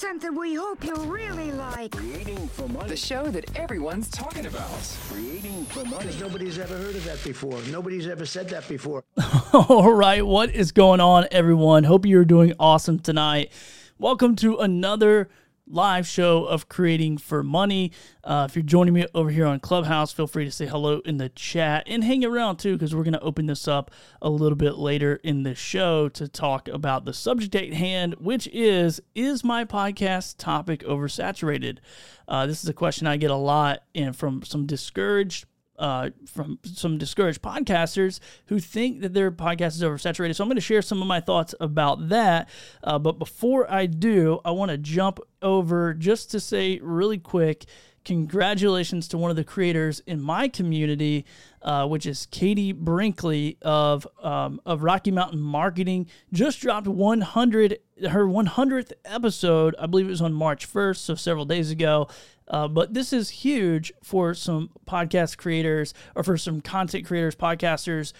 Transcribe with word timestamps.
something 0.00 0.34
we 0.34 0.54
hope 0.54 0.82
you'll 0.82 1.04
really 1.04 1.52
like. 1.52 1.92
Creating 1.92 2.48
for 2.48 2.66
money. 2.68 2.88
The 2.88 2.96
show 2.96 3.26
that 3.26 3.54
everyone's 3.54 4.08
talking 4.08 4.46
about. 4.46 4.96
Creating 5.10 5.66
for 5.66 5.84
money. 5.84 6.10
Nobody's 6.18 6.58
ever 6.58 6.74
heard 6.74 6.96
of 6.96 7.04
that 7.04 7.22
before. 7.22 7.60
Nobody's 7.70 8.06
ever 8.06 8.24
said 8.24 8.48
that 8.48 8.66
before. 8.66 9.04
All 9.52 9.92
right, 9.92 10.24
what 10.24 10.54
is 10.54 10.72
going 10.72 11.00
on, 11.00 11.26
everyone? 11.30 11.84
Hope 11.84 12.06
you're 12.06 12.24
doing 12.24 12.54
awesome 12.58 12.98
tonight. 12.98 13.52
Welcome 13.98 14.36
to 14.36 14.56
another 14.56 15.28
live 15.70 16.06
show 16.06 16.44
of 16.44 16.68
Creating 16.68 17.16
for 17.16 17.42
Money. 17.44 17.92
Uh, 18.24 18.46
if 18.48 18.56
you're 18.56 18.62
joining 18.62 18.92
me 18.92 19.06
over 19.14 19.30
here 19.30 19.46
on 19.46 19.60
Clubhouse, 19.60 20.12
feel 20.12 20.26
free 20.26 20.44
to 20.44 20.50
say 20.50 20.66
hello 20.66 21.00
in 21.04 21.16
the 21.18 21.28
chat 21.28 21.84
and 21.86 22.02
hang 22.02 22.24
around 22.24 22.56
too, 22.56 22.72
because 22.72 22.94
we're 22.94 23.04
going 23.04 23.12
to 23.12 23.20
open 23.20 23.46
this 23.46 23.68
up 23.68 23.90
a 24.20 24.28
little 24.28 24.56
bit 24.56 24.74
later 24.74 25.20
in 25.22 25.44
the 25.44 25.54
show 25.54 26.08
to 26.08 26.26
talk 26.26 26.66
about 26.68 27.04
the 27.04 27.14
subject 27.14 27.54
at 27.54 27.72
hand, 27.72 28.14
which 28.18 28.48
is 28.48 29.00
Is 29.14 29.44
my 29.44 29.64
podcast 29.64 30.36
topic 30.38 30.82
oversaturated? 30.82 31.78
Uh, 32.26 32.46
this 32.46 32.62
is 32.62 32.68
a 32.68 32.74
question 32.74 33.06
I 33.06 33.16
get 33.16 33.30
a 33.30 33.36
lot 33.36 33.84
and 33.94 34.14
from 34.14 34.42
some 34.42 34.66
discouraged 34.66 35.46
uh, 35.80 36.10
from 36.26 36.58
some 36.62 36.98
discouraged 36.98 37.42
podcasters 37.42 38.20
who 38.46 38.60
think 38.60 39.00
that 39.00 39.14
their 39.14 39.32
podcast 39.32 39.74
is 39.74 39.82
oversaturated. 39.82 40.36
So 40.36 40.44
I'm 40.44 40.48
going 40.48 40.56
to 40.56 40.60
share 40.60 40.82
some 40.82 41.00
of 41.02 41.08
my 41.08 41.20
thoughts 41.20 41.54
about 41.58 42.10
that. 42.10 42.48
Uh, 42.84 42.98
but 42.98 43.18
before 43.18 43.70
I 43.70 43.86
do, 43.86 44.40
I 44.44 44.52
want 44.52 44.70
to 44.70 44.78
jump 44.78 45.18
over 45.42 45.94
just 45.94 46.30
to 46.32 46.40
say 46.40 46.78
really 46.80 47.18
quick 47.18 47.64
congratulations 48.04 49.08
to 49.08 49.18
one 49.18 49.30
of 49.30 49.36
the 49.36 49.44
creators 49.44 50.00
in 50.06 50.20
my 50.20 50.48
community, 50.48 51.24
uh, 51.62 51.86
which 51.86 52.06
is 52.06 52.26
Katie 52.26 52.72
Brinkley 52.72 53.58
of 53.62 54.06
um, 54.22 54.60
of 54.64 54.82
Rocky 54.82 55.10
Mountain 55.10 55.40
Marketing. 55.40 56.06
Just 56.32 56.60
dropped 56.60 56.86
100 56.88 57.78
her 58.08 58.24
100th 58.26 58.92
episode. 59.04 59.74
I 59.78 59.86
believe 59.86 60.06
it 60.06 60.10
was 60.10 60.22
on 60.22 60.32
March 60.32 60.70
1st, 60.72 60.96
so 60.96 61.14
several 61.14 61.44
days 61.44 61.70
ago. 61.70 62.08
Uh, 62.50 62.66
but 62.68 62.92
this 62.92 63.12
is 63.12 63.30
huge 63.30 63.92
for 64.02 64.34
some 64.34 64.70
podcast 64.86 65.38
creators 65.38 65.94
or 66.16 66.24
for 66.24 66.36
some 66.36 66.60
content 66.60 67.06
creators, 67.06 67.36
podcasters. 67.36 68.12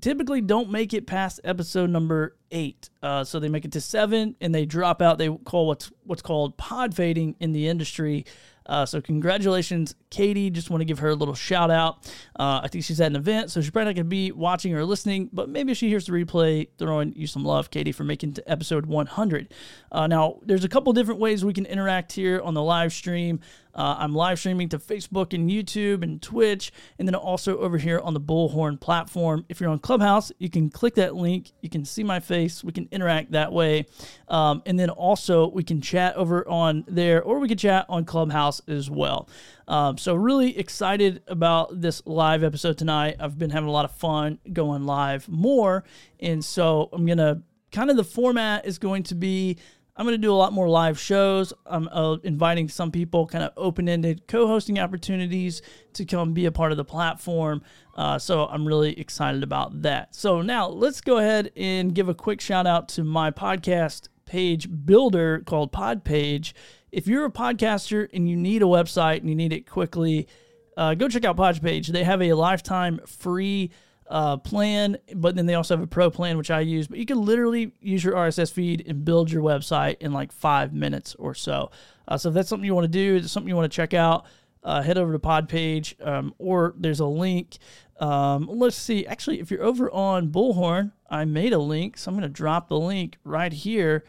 Typically, 0.00 0.40
don't 0.40 0.70
make 0.70 0.94
it 0.94 1.06
past 1.06 1.40
episode 1.42 1.90
number 1.90 2.36
eight. 2.52 2.90
Uh, 3.02 3.24
so 3.24 3.40
they 3.40 3.48
make 3.48 3.64
it 3.64 3.72
to 3.72 3.80
seven 3.80 4.36
and 4.40 4.54
they 4.54 4.66
drop 4.66 5.02
out. 5.02 5.18
They 5.18 5.28
call 5.28 5.66
what's 5.66 5.90
what's 6.04 6.22
called 6.22 6.56
pod 6.58 6.94
fading 6.94 7.34
in 7.40 7.52
the 7.52 7.66
industry. 7.66 8.26
Uh, 8.70 8.86
so 8.86 9.00
congratulations, 9.00 9.96
Katie. 10.10 10.48
Just 10.48 10.70
want 10.70 10.80
to 10.80 10.84
give 10.84 11.00
her 11.00 11.08
a 11.08 11.14
little 11.14 11.34
shout 11.34 11.72
out. 11.72 12.06
Uh, 12.38 12.60
I 12.62 12.68
think 12.68 12.84
she's 12.84 13.00
at 13.00 13.08
an 13.08 13.16
event, 13.16 13.50
so 13.50 13.60
she's 13.60 13.70
probably 13.70 13.86
not 13.86 13.96
going 13.96 14.06
to 14.06 14.10
be 14.10 14.30
watching 14.30 14.72
or 14.74 14.84
listening, 14.84 15.28
but 15.32 15.48
maybe 15.48 15.74
she 15.74 15.88
hears 15.88 16.06
the 16.06 16.12
replay, 16.12 16.68
throwing 16.78 17.12
you 17.16 17.26
some 17.26 17.44
love, 17.44 17.70
Katie, 17.70 17.90
for 17.90 18.04
making 18.04 18.34
to 18.34 18.48
episode 18.50 18.86
100. 18.86 19.52
Uh, 19.90 20.06
now, 20.06 20.38
there's 20.42 20.62
a 20.62 20.68
couple 20.68 20.92
different 20.92 21.18
ways 21.18 21.44
we 21.44 21.52
can 21.52 21.66
interact 21.66 22.12
here 22.12 22.40
on 22.40 22.54
the 22.54 22.62
live 22.62 22.92
stream. 22.92 23.40
Uh, 23.74 23.96
I'm 23.98 24.14
live 24.14 24.38
streaming 24.38 24.68
to 24.70 24.78
Facebook 24.78 25.32
and 25.32 25.48
YouTube 25.48 26.02
and 26.02 26.20
Twitch, 26.20 26.72
and 26.98 27.06
then 27.06 27.14
also 27.14 27.58
over 27.58 27.78
here 27.78 28.00
on 28.00 28.14
the 28.14 28.20
Bullhorn 28.20 28.80
platform. 28.80 29.44
If 29.48 29.60
you're 29.60 29.70
on 29.70 29.78
Clubhouse, 29.78 30.32
you 30.38 30.50
can 30.50 30.70
click 30.70 30.94
that 30.96 31.14
link. 31.14 31.52
You 31.60 31.70
can 31.70 31.84
see 31.84 32.02
my 32.02 32.20
face. 32.20 32.64
We 32.64 32.72
can 32.72 32.88
interact 32.90 33.32
that 33.32 33.52
way. 33.52 33.86
Um, 34.28 34.62
and 34.66 34.78
then 34.78 34.90
also, 34.90 35.48
we 35.48 35.62
can 35.62 35.80
chat 35.80 36.16
over 36.16 36.46
on 36.48 36.84
there, 36.88 37.22
or 37.22 37.38
we 37.38 37.48
can 37.48 37.58
chat 37.58 37.86
on 37.88 38.04
Clubhouse 38.04 38.60
as 38.68 38.90
well. 38.90 39.28
Um, 39.68 39.98
so, 39.98 40.14
really 40.14 40.58
excited 40.58 41.22
about 41.26 41.80
this 41.80 42.02
live 42.06 42.42
episode 42.42 42.78
tonight. 42.78 43.16
I've 43.20 43.38
been 43.38 43.50
having 43.50 43.68
a 43.68 43.72
lot 43.72 43.84
of 43.84 43.92
fun 43.92 44.38
going 44.52 44.84
live 44.84 45.28
more. 45.28 45.84
And 46.18 46.44
so, 46.44 46.88
I'm 46.92 47.06
going 47.06 47.18
to 47.18 47.42
kind 47.72 47.90
of 47.90 47.96
the 47.96 48.04
format 48.04 48.66
is 48.66 48.78
going 48.78 49.04
to 49.04 49.14
be 49.14 49.58
I'm 49.96 50.06
going 50.06 50.14
to 50.14 50.18
do 50.18 50.32
a 50.32 50.36
lot 50.36 50.52
more 50.52 50.68
live 50.68 50.98
shows. 50.98 51.52
I'm 51.66 51.88
uh, 51.92 52.16
inviting 52.22 52.68
some 52.68 52.90
people, 52.90 53.26
kind 53.26 53.44
of 53.44 53.52
open 53.56 53.88
ended 53.88 54.26
co 54.26 54.46
hosting 54.46 54.78
opportunities 54.78 55.62
to 55.94 56.04
come 56.04 56.32
be 56.32 56.46
a 56.46 56.52
part 56.52 56.72
of 56.72 56.78
the 56.78 56.84
platform. 56.84 57.62
Uh, 57.96 58.18
so 58.18 58.46
I'm 58.46 58.66
really 58.66 58.98
excited 58.98 59.42
about 59.42 59.82
that. 59.82 60.14
So 60.14 60.42
now 60.42 60.68
let's 60.68 61.00
go 61.00 61.18
ahead 61.18 61.52
and 61.56 61.94
give 61.94 62.08
a 62.08 62.14
quick 62.14 62.40
shout 62.40 62.66
out 62.66 62.88
to 62.90 63.04
my 63.04 63.30
podcast 63.30 64.08
page 64.24 64.68
builder 64.86 65.42
called 65.44 65.72
Podpage. 65.72 66.52
If 66.92 67.06
you're 67.06 67.26
a 67.26 67.30
podcaster 67.30 68.08
and 68.14 68.28
you 68.28 68.36
need 68.36 68.62
a 68.62 68.66
website 68.66 69.18
and 69.18 69.28
you 69.28 69.34
need 69.34 69.52
it 69.52 69.68
quickly, 69.68 70.28
uh, 70.76 70.94
go 70.94 71.08
check 71.08 71.24
out 71.24 71.36
Podpage. 71.36 71.88
They 71.88 72.04
have 72.04 72.22
a 72.22 72.32
lifetime 72.32 73.00
free 73.06 73.70
uh, 74.10 74.36
plan, 74.36 74.98
but 75.14 75.36
then 75.36 75.46
they 75.46 75.54
also 75.54 75.76
have 75.76 75.82
a 75.82 75.86
pro 75.86 76.10
plan, 76.10 76.36
which 76.36 76.50
I 76.50 76.60
use. 76.60 76.88
But 76.88 76.98
you 76.98 77.06
can 77.06 77.24
literally 77.24 77.72
use 77.80 78.02
your 78.02 78.14
RSS 78.14 78.52
feed 78.52 78.84
and 78.86 79.04
build 79.04 79.30
your 79.30 79.42
website 79.42 79.98
in 80.00 80.12
like 80.12 80.32
five 80.32 80.74
minutes 80.74 81.14
or 81.14 81.32
so. 81.32 81.70
Uh, 82.08 82.18
so 82.18 82.28
if 82.28 82.34
that's 82.34 82.48
something 82.48 82.66
you 82.66 82.74
want 82.74 82.84
to 82.84 82.88
do, 82.88 83.16
it's 83.16 83.30
something 83.30 83.48
you 83.48 83.54
want 83.54 83.70
to 83.70 83.74
check 83.74 83.94
out, 83.94 84.26
uh, 84.64 84.82
head 84.82 84.98
over 84.98 85.12
to 85.12 85.18
Podpage 85.20 86.04
um, 86.04 86.34
or 86.38 86.74
there's 86.76 86.98
a 86.98 87.06
link. 87.06 87.58
Um, 88.00 88.48
let's 88.50 88.76
see. 88.76 89.06
Actually, 89.06 89.40
if 89.40 89.50
you're 89.50 89.62
over 89.62 89.88
on 89.92 90.28
Bullhorn, 90.28 90.90
I 91.08 91.24
made 91.24 91.52
a 91.52 91.58
link, 91.58 91.96
so 91.96 92.10
I'm 92.10 92.16
going 92.16 92.22
to 92.22 92.28
drop 92.28 92.68
the 92.68 92.78
link 92.78 93.16
right 93.22 93.52
here. 93.52 94.04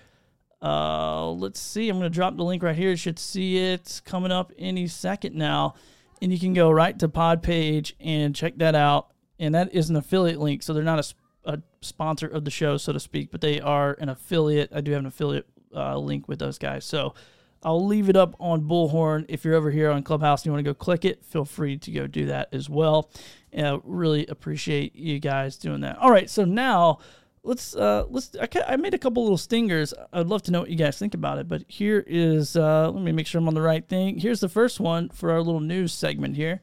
Uh, 0.64 1.30
let's 1.30 1.60
see. 1.60 1.90
I'm 1.90 2.00
going 2.00 2.12
to 2.12 2.16
drop 2.16 2.38
the 2.38 2.44
link 2.44 2.64
right 2.64 2.76
here. 2.76 2.90
You 2.90 2.96
should 2.96 3.20
see 3.20 3.58
it 3.58 4.02
coming 4.04 4.32
up 4.32 4.52
any 4.58 4.88
second 4.88 5.36
now. 5.36 5.76
And 6.24 6.32
you 6.32 6.40
can 6.40 6.54
go 6.54 6.72
right 6.72 6.98
to 7.00 7.08
Podpage 7.08 7.94
and 8.00 8.36
check 8.36 8.58
that 8.58 8.76
out 8.76 9.12
and 9.42 9.54
that 9.56 9.74
is 9.74 9.90
an 9.90 9.98
affiliate 9.98 10.40
link. 10.40 10.64
So 10.64 10.74
they're 10.74 10.84
not 10.84 11.14
a, 11.46 11.54
a 11.54 11.62
sponsor 11.82 12.28
of 12.28 12.46
the 12.46 12.52
show, 12.52 12.78
so 12.78 12.94
to 12.94 13.00
speak, 13.00 13.32
but 13.32 13.42
they 13.42 13.60
are 13.60 13.98
an 14.00 14.08
affiliate. 14.08 14.72
I 14.74 14.80
do 14.80 14.92
have 14.92 15.02
an 15.02 15.08
affiliate 15.08 15.48
uh, 15.76 15.98
link 15.98 16.30
with 16.30 16.40
those 16.40 16.58
guys. 16.58 16.86
So 16.86 17.16
I'll 17.64 17.86
leave 17.86 18.08
it 18.08 18.16
up 18.16 18.36
on 18.40 18.62
Bullhorn. 18.62 19.26
If 19.28 19.44
you're 19.44 19.56
over 19.56 19.72
here 19.72 19.90
on 19.92 20.04
Clubhouse 20.04 20.42
and 20.42 20.46
you 20.48 20.52
want 20.54 20.64
to 20.64 20.70
go 20.70 20.76
click 20.76 21.06
it, 21.06 21.26
feel 21.26 21.44
free 21.44 21.78
to 21.78 21.92
go 21.92 22.08
do 22.08 22.28
that 22.28 22.50
as 22.54 22.70
well. 22.70 23.10
Uh, 23.58 23.80
really 23.84 24.26
appreciate 24.28 24.96
you 24.96 25.20
guys 25.20 25.58
doing 25.58 25.82
that. 25.82 25.98
All 25.98 26.12
right, 26.12 26.30
so 26.30 26.46
now 26.46 27.00
let's 27.44 27.76
uh 27.76 28.06
let's 28.10 28.36
I, 28.40 28.48
I 28.68 28.76
made 28.76 28.94
a 28.94 28.98
couple 29.00 29.24
little 29.24 29.38
stingers 29.38 29.94
i'd 30.14 30.28
love 30.28 30.44
to 30.44 30.52
know 30.52 30.60
what 30.62 30.70
you 30.70 30.76
guys 30.76 30.98
think 31.00 31.14
about 31.16 31.40
it 31.40 31.48
but 31.48 31.64
here 31.68 32.04
is 32.06 32.56
uh 32.56 32.90
let 32.92 33.04
me 33.04 33.12
make 33.12 33.26
sure 33.26 33.40
i'm 33.40 33.48
on 33.48 33.56
the 33.56 33.62
right 33.62 33.88
thing 33.88 34.20
here's 34.20 34.40
the 34.40 34.50
first 34.50 34.80
one 34.80 35.10
for 35.10 35.32
our 35.32 35.42
little 35.42 35.60
news 35.60 35.92
segment 35.94 36.36
here 36.36 36.62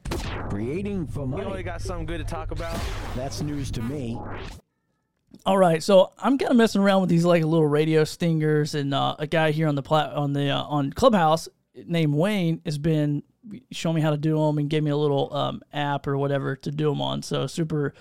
Creating 0.49 1.05
for 1.05 1.25
We 1.25 1.41
only 1.43 1.63
got 1.63 1.79
something 1.79 2.07
good 2.07 2.17
to 2.17 2.23
talk 2.23 2.49
about. 2.49 2.79
That's 3.15 3.41
news 3.41 3.69
to 3.71 3.83
me. 3.83 4.17
all 5.45 5.57
right 5.57 5.83
so 5.83 6.11
i'm 6.17 6.37
kind 6.37 6.49
of 6.51 6.57
messing 6.57 6.81
around 6.81 7.01
with 7.01 7.09
these 7.09 7.25
like 7.25 7.43
little 7.43 7.67
radio 7.67 8.03
stingers 8.03 8.73
and 8.73 8.93
uh, 8.93 9.15
a 9.19 9.27
guy 9.27 9.51
here 9.51 9.67
on 9.67 9.75
the 9.75 9.83
plat 9.83 10.11
on 10.13 10.33
the 10.33 10.49
uh, 10.49 10.63
on 10.63 10.91
clubhouse 10.91 11.47
named 11.85 12.13
wayne 12.15 12.61
has 12.65 12.77
been 12.77 13.21
showing 13.71 13.95
me 13.95 14.01
how 14.01 14.11
to 14.11 14.17
do 14.17 14.37
them 14.37 14.57
and 14.57 14.69
gave 14.69 14.83
me 14.83 14.91
a 14.91 14.97
little 14.97 15.33
um, 15.35 15.61
app 15.73 16.07
or 16.07 16.17
whatever 16.17 16.55
to 16.55 16.71
do 16.71 16.89
them 16.89 17.01
on 17.01 17.21
so 17.21 17.47
super 17.47 17.93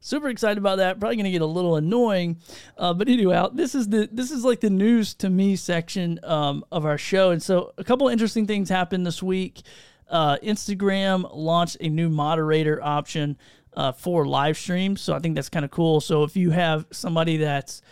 super 0.00 0.28
excited 0.28 0.58
about 0.58 0.76
that 0.76 1.00
probably 1.00 1.16
gonna 1.16 1.30
get 1.30 1.42
a 1.42 1.46
little 1.46 1.76
annoying 1.76 2.36
uh, 2.78 2.92
but 2.94 3.08
anyway 3.08 3.46
this 3.52 3.74
is 3.74 3.88
the 3.88 4.08
this 4.12 4.30
is 4.30 4.44
like 4.44 4.60
the 4.60 4.70
news 4.70 5.14
to 5.14 5.28
me 5.28 5.56
section 5.56 6.18
um, 6.24 6.64
of 6.70 6.84
our 6.84 6.98
show 6.98 7.30
and 7.30 7.42
so 7.42 7.72
a 7.78 7.84
couple 7.84 8.08
interesting 8.08 8.46
things 8.46 8.68
happened 8.68 9.06
this 9.06 9.22
week 9.22 9.62
uh, 10.10 10.36
instagram 10.38 11.28
launched 11.34 11.76
a 11.80 11.88
new 11.88 12.08
moderator 12.08 12.82
option 12.82 13.36
uh, 13.74 13.92
for 13.92 14.26
live 14.26 14.56
streams 14.56 15.00
so 15.00 15.14
i 15.14 15.18
think 15.18 15.34
that's 15.34 15.48
kind 15.48 15.64
of 15.64 15.70
cool 15.70 16.00
so 16.00 16.22
if 16.22 16.36
you 16.36 16.50
have 16.50 16.86
somebody 16.90 17.36
that's 17.36 17.82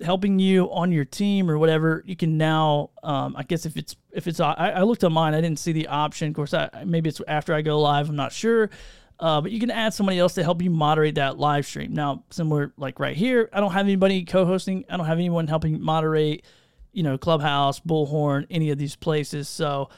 helping 0.00 0.38
you 0.38 0.70
on 0.72 0.92
your 0.92 1.04
team 1.04 1.50
or 1.50 1.58
whatever, 1.58 2.02
you 2.06 2.16
can 2.16 2.36
now. 2.36 2.90
Um, 3.02 3.34
I 3.36 3.42
guess 3.42 3.66
if 3.66 3.76
it's 3.76 3.96
if 4.12 4.26
it's 4.26 4.40
I, 4.40 4.52
I 4.52 4.82
looked 4.82 5.04
on 5.04 5.12
mine, 5.12 5.34
I 5.34 5.40
didn't 5.40 5.58
see 5.58 5.72
the 5.72 5.88
option. 5.88 6.28
Of 6.28 6.34
course, 6.34 6.54
I, 6.54 6.84
maybe 6.84 7.08
it's 7.08 7.20
after 7.28 7.54
I 7.54 7.62
go 7.62 7.80
live. 7.80 8.08
I'm 8.08 8.16
not 8.16 8.32
sure. 8.32 8.70
Uh, 9.20 9.40
but 9.40 9.52
you 9.52 9.60
can 9.60 9.70
add 9.70 9.94
somebody 9.94 10.18
else 10.18 10.34
to 10.34 10.42
help 10.42 10.60
you 10.60 10.70
moderate 10.70 11.14
that 11.14 11.38
live 11.38 11.66
stream. 11.66 11.94
Now, 11.94 12.24
similar 12.30 12.72
like 12.76 12.98
right 12.98 13.16
here, 13.16 13.48
I 13.52 13.60
don't 13.60 13.72
have 13.72 13.86
anybody 13.86 14.24
co-hosting. 14.24 14.84
I 14.90 14.96
don't 14.96 15.06
have 15.06 15.18
anyone 15.18 15.46
helping 15.46 15.80
moderate. 15.80 16.44
You 16.92 17.02
know, 17.02 17.18
Clubhouse, 17.18 17.80
Bullhorn, 17.80 18.46
any 18.50 18.70
of 18.70 18.78
these 18.78 18.94
places. 18.94 19.48
So 19.48 19.88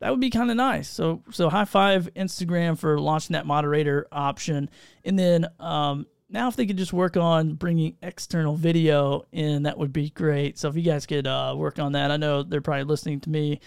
that 0.00 0.10
would 0.10 0.20
be 0.20 0.30
kind 0.30 0.50
of 0.50 0.56
nice. 0.56 0.88
So 0.88 1.22
so 1.30 1.48
high 1.48 1.64
five 1.64 2.08
Instagram 2.14 2.78
for 2.78 2.98
launching 2.98 3.34
that 3.34 3.46
moderator 3.46 4.06
option, 4.12 4.70
and 5.04 5.18
then 5.18 5.46
um, 5.58 6.06
now 6.28 6.48
if 6.48 6.56
they 6.56 6.66
could 6.66 6.76
just 6.76 6.92
work 6.92 7.16
on 7.16 7.54
bringing 7.54 7.96
external 8.02 8.56
video 8.56 9.24
in, 9.32 9.64
that 9.64 9.78
would 9.78 9.92
be 9.92 10.10
great. 10.10 10.58
So 10.58 10.68
if 10.68 10.76
you 10.76 10.82
guys 10.82 11.06
could 11.06 11.26
uh, 11.26 11.54
work 11.56 11.78
on 11.78 11.92
that, 11.92 12.10
I 12.10 12.16
know 12.16 12.42
they're 12.42 12.60
probably 12.60 12.84
listening 12.84 13.20
to 13.20 13.30
me 13.30 13.60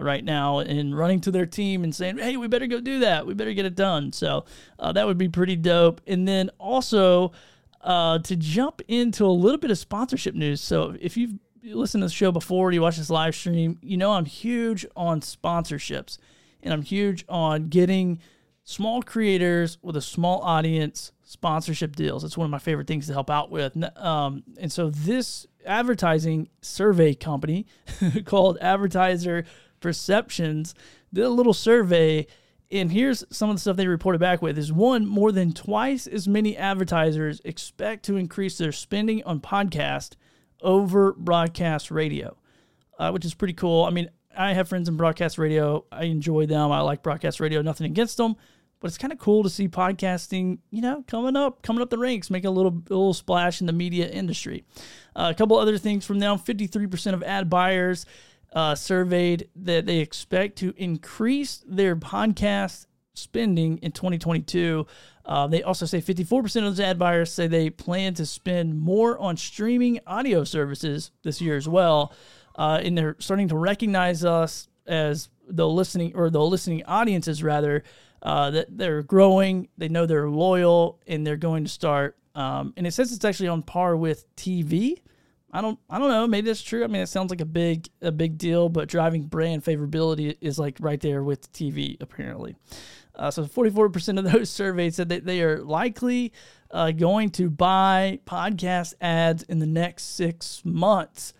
right 0.00 0.24
now 0.24 0.58
and 0.58 0.96
running 0.96 1.20
to 1.22 1.30
their 1.30 1.46
team 1.46 1.84
and 1.84 1.94
saying, 1.94 2.18
"Hey, 2.18 2.36
we 2.36 2.48
better 2.48 2.66
go 2.66 2.80
do 2.80 3.00
that. 3.00 3.26
We 3.26 3.34
better 3.34 3.54
get 3.54 3.66
it 3.66 3.74
done." 3.74 4.12
So 4.12 4.44
uh, 4.78 4.92
that 4.92 5.06
would 5.06 5.18
be 5.18 5.28
pretty 5.28 5.56
dope. 5.56 6.00
And 6.06 6.26
then 6.26 6.50
also 6.58 7.32
uh, 7.80 8.18
to 8.20 8.36
jump 8.36 8.82
into 8.88 9.24
a 9.24 9.28
little 9.28 9.58
bit 9.58 9.70
of 9.70 9.78
sponsorship 9.78 10.34
news. 10.34 10.60
So 10.60 10.96
if 11.00 11.16
you've 11.16 11.34
listened 11.62 12.02
to 12.02 12.06
the 12.06 12.12
show 12.12 12.32
before, 12.32 12.72
you 12.72 12.82
watch 12.82 12.96
this 12.96 13.10
live 13.10 13.34
stream, 13.34 13.78
you 13.82 13.96
know 13.96 14.12
I'm 14.12 14.26
huge 14.26 14.86
on 14.96 15.20
sponsorships, 15.20 16.18
and 16.62 16.72
I'm 16.72 16.82
huge 16.82 17.24
on 17.28 17.68
getting 17.68 18.20
small 18.64 19.02
creators 19.02 19.78
with 19.80 19.96
a 19.96 20.02
small 20.02 20.42
audience 20.42 21.12
sponsorship 21.22 21.96
deals. 21.96 22.24
It's 22.24 22.36
one 22.36 22.44
of 22.44 22.50
my 22.50 22.58
favorite 22.58 22.86
things 22.86 23.06
to 23.06 23.12
help 23.12 23.30
out 23.30 23.50
with. 23.50 23.76
Um, 23.96 24.42
and 24.58 24.70
so 24.70 24.90
this 24.90 25.46
advertising 25.64 26.48
survey 26.60 27.14
company 27.14 27.66
called 28.24 28.58
Advertiser 28.60 29.44
Perceptions 29.80 30.74
did 31.12 31.24
a 31.24 31.30
little 31.30 31.54
survey. 31.54 32.26
And 32.70 32.92
here's 32.92 33.24
some 33.30 33.48
of 33.48 33.56
the 33.56 33.60
stuff 33.60 33.76
they 33.76 33.86
reported 33.86 34.18
back 34.18 34.42
with 34.42 34.58
is 34.58 34.70
one, 34.70 35.06
more 35.06 35.32
than 35.32 35.52
twice 35.52 36.06
as 36.06 36.28
many 36.28 36.54
advertisers 36.54 37.40
expect 37.44 38.04
to 38.04 38.16
increase 38.16 38.58
their 38.58 38.72
spending 38.72 39.24
on 39.24 39.40
podcast 39.40 40.16
over 40.60 41.14
broadcast 41.14 41.90
radio, 41.90 42.36
uh, 42.98 43.10
which 43.10 43.24
is 43.24 43.32
pretty 43.32 43.54
cool. 43.54 43.84
I 43.84 43.90
mean, 43.90 44.10
I 44.36 44.52
have 44.52 44.68
friends 44.68 44.86
in 44.88 44.98
broadcast 44.98 45.38
radio. 45.38 45.86
I 45.90 46.04
enjoy 46.04 46.44
them. 46.44 46.70
I 46.70 46.80
like 46.80 47.02
broadcast 47.02 47.40
radio. 47.40 47.62
Nothing 47.62 47.86
against 47.86 48.18
them, 48.18 48.36
but 48.80 48.88
it's 48.88 48.98
kind 48.98 49.12
of 49.14 49.18
cool 49.18 49.42
to 49.44 49.50
see 49.50 49.66
podcasting, 49.66 50.58
you 50.70 50.82
know, 50.82 51.04
coming 51.08 51.36
up, 51.36 51.62
coming 51.62 51.80
up 51.80 51.88
the 51.88 51.96
ranks, 51.96 52.28
making 52.28 52.48
a 52.48 52.52
little 52.52 52.82
little 52.90 53.14
splash 53.14 53.62
in 53.62 53.66
the 53.66 53.72
media 53.72 54.08
industry. 54.08 54.64
Uh, 55.16 55.32
a 55.32 55.34
couple 55.34 55.56
other 55.56 55.78
things 55.78 56.04
from 56.04 56.18
them: 56.18 56.38
fifty-three 56.38 56.86
percent 56.86 57.16
of 57.16 57.22
ad 57.22 57.48
buyers 57.48 58.04
uh, 58.52 58.74
surveyed 58.74 59.48
that 59.56 59.86
they 59.86 59.98
expect 59.98 60.56
to 60.58 60.74
increase 60.76 61.62
their 61.66 61.96
podcast 61.96 62.86
spending 63.14 63.78
in 63.78 63.92
2022. 63.92 64.86
Uh, 65.24 65.46
they 65.46 65.62
also 65.62 65.84
say 65.84 66.00
54% 66.00 66.44
of 66.56 66.64
those 66.64 66.80
ad 66.80 66.98
buyers 66.98 67.30
say 67.32 67.46
they 67.46 67.68
plan 67.68 68.14
to 68.14 68.24
spend 68.24 68.78
more 68.78 69.18
on 69.18 69.36
streaming 69.36 70.00
audio 70.06 70.44
services 70.44 71.10
this 71.22 71.40
year 71.40 71.56
as 71.56 71.68
well. 71.68 72.14
Uh, 72.56 72.80
and 72.82 72.96
they're 72.96 73.16
starting 73.18 73.48
to 73.48 73.56
recognize 73.56 74.24
us 74.24 74.68
as 74.86 75.28
the 75.46 75.68
listening 75.68 76.14
or 76.14 76.30
the 76.30 76.42
listening 76.42 76.82
audiences 76.86 77.42
rather 77.42 77.84
uh, 78.22 78.50
that 78.50 78.76
they're 78.76 79.02
growing. 79.02 79.68
They 79.76 79.88
know 79.88 80.06
they're 80.06 80.30
loyal 80.30 80.98
and 81.06 81.26
they're 81.26 81.36
going 81.36 81.64
to 81.64 81.70
start. 81.70 82.16
Um, 82.34 82.72
and 82.76 82.86
it 82.86 82.92
says 82.92 83.12
it's 83.12 83.24
actually 83.24 83.48
on 83.48 83.62
par 83.62 83.96
with 83.96 84.34
TV. 84.36 84.98
I 85.50 85.60
don't 85.60 85.78
I 85.88 85.98
don't 85.98 86.08
know. 86.08 86.26
Maybe 86.26 86.46
that's 86.46 86.62
true. 86.62 86.84
I 86.84 86.86
mean, 86.86 87.02
it 87.02 87.08
sounds 87.08 87.30
like 87.30 87.40
a 87.40 87.46
big 87.46 87.88
a 88.02 88.12
big 88.12 88.38
deal, 88.38 88.68
but 88.68 88.88
driving 88.88 89.24
brand 89.24 89.64
favorability 89.64 90.36
is 90.40 90.58
like 90.58 90.76
right 90.80 91.00
there 91.00 91.22
with 91.22 91.52
TV 91.52 91.96
apparently. 92.00 92.56
Uh, 93.14 93.30
so 93.30 93.44
44% 93.44 94.18
of 94.18 94.30
those 94.30 94.48
surveyed 94.50 94.94
said 94.94 95.08
that 95.08 95.24
they 95.24 95.42
are 95.42 95.62
likely 95.62 96.32
uh, 96.70 96.92
going 96.92 97.30
to 97.30 97.50
buy 97.50 98.20
podcast 98.26 98.94
ads 99.00 99.42
in 99.44 99.58
the 99.58 99.66
next 99.66 100.14
six 100.14 100.62
months. 100.64 101.32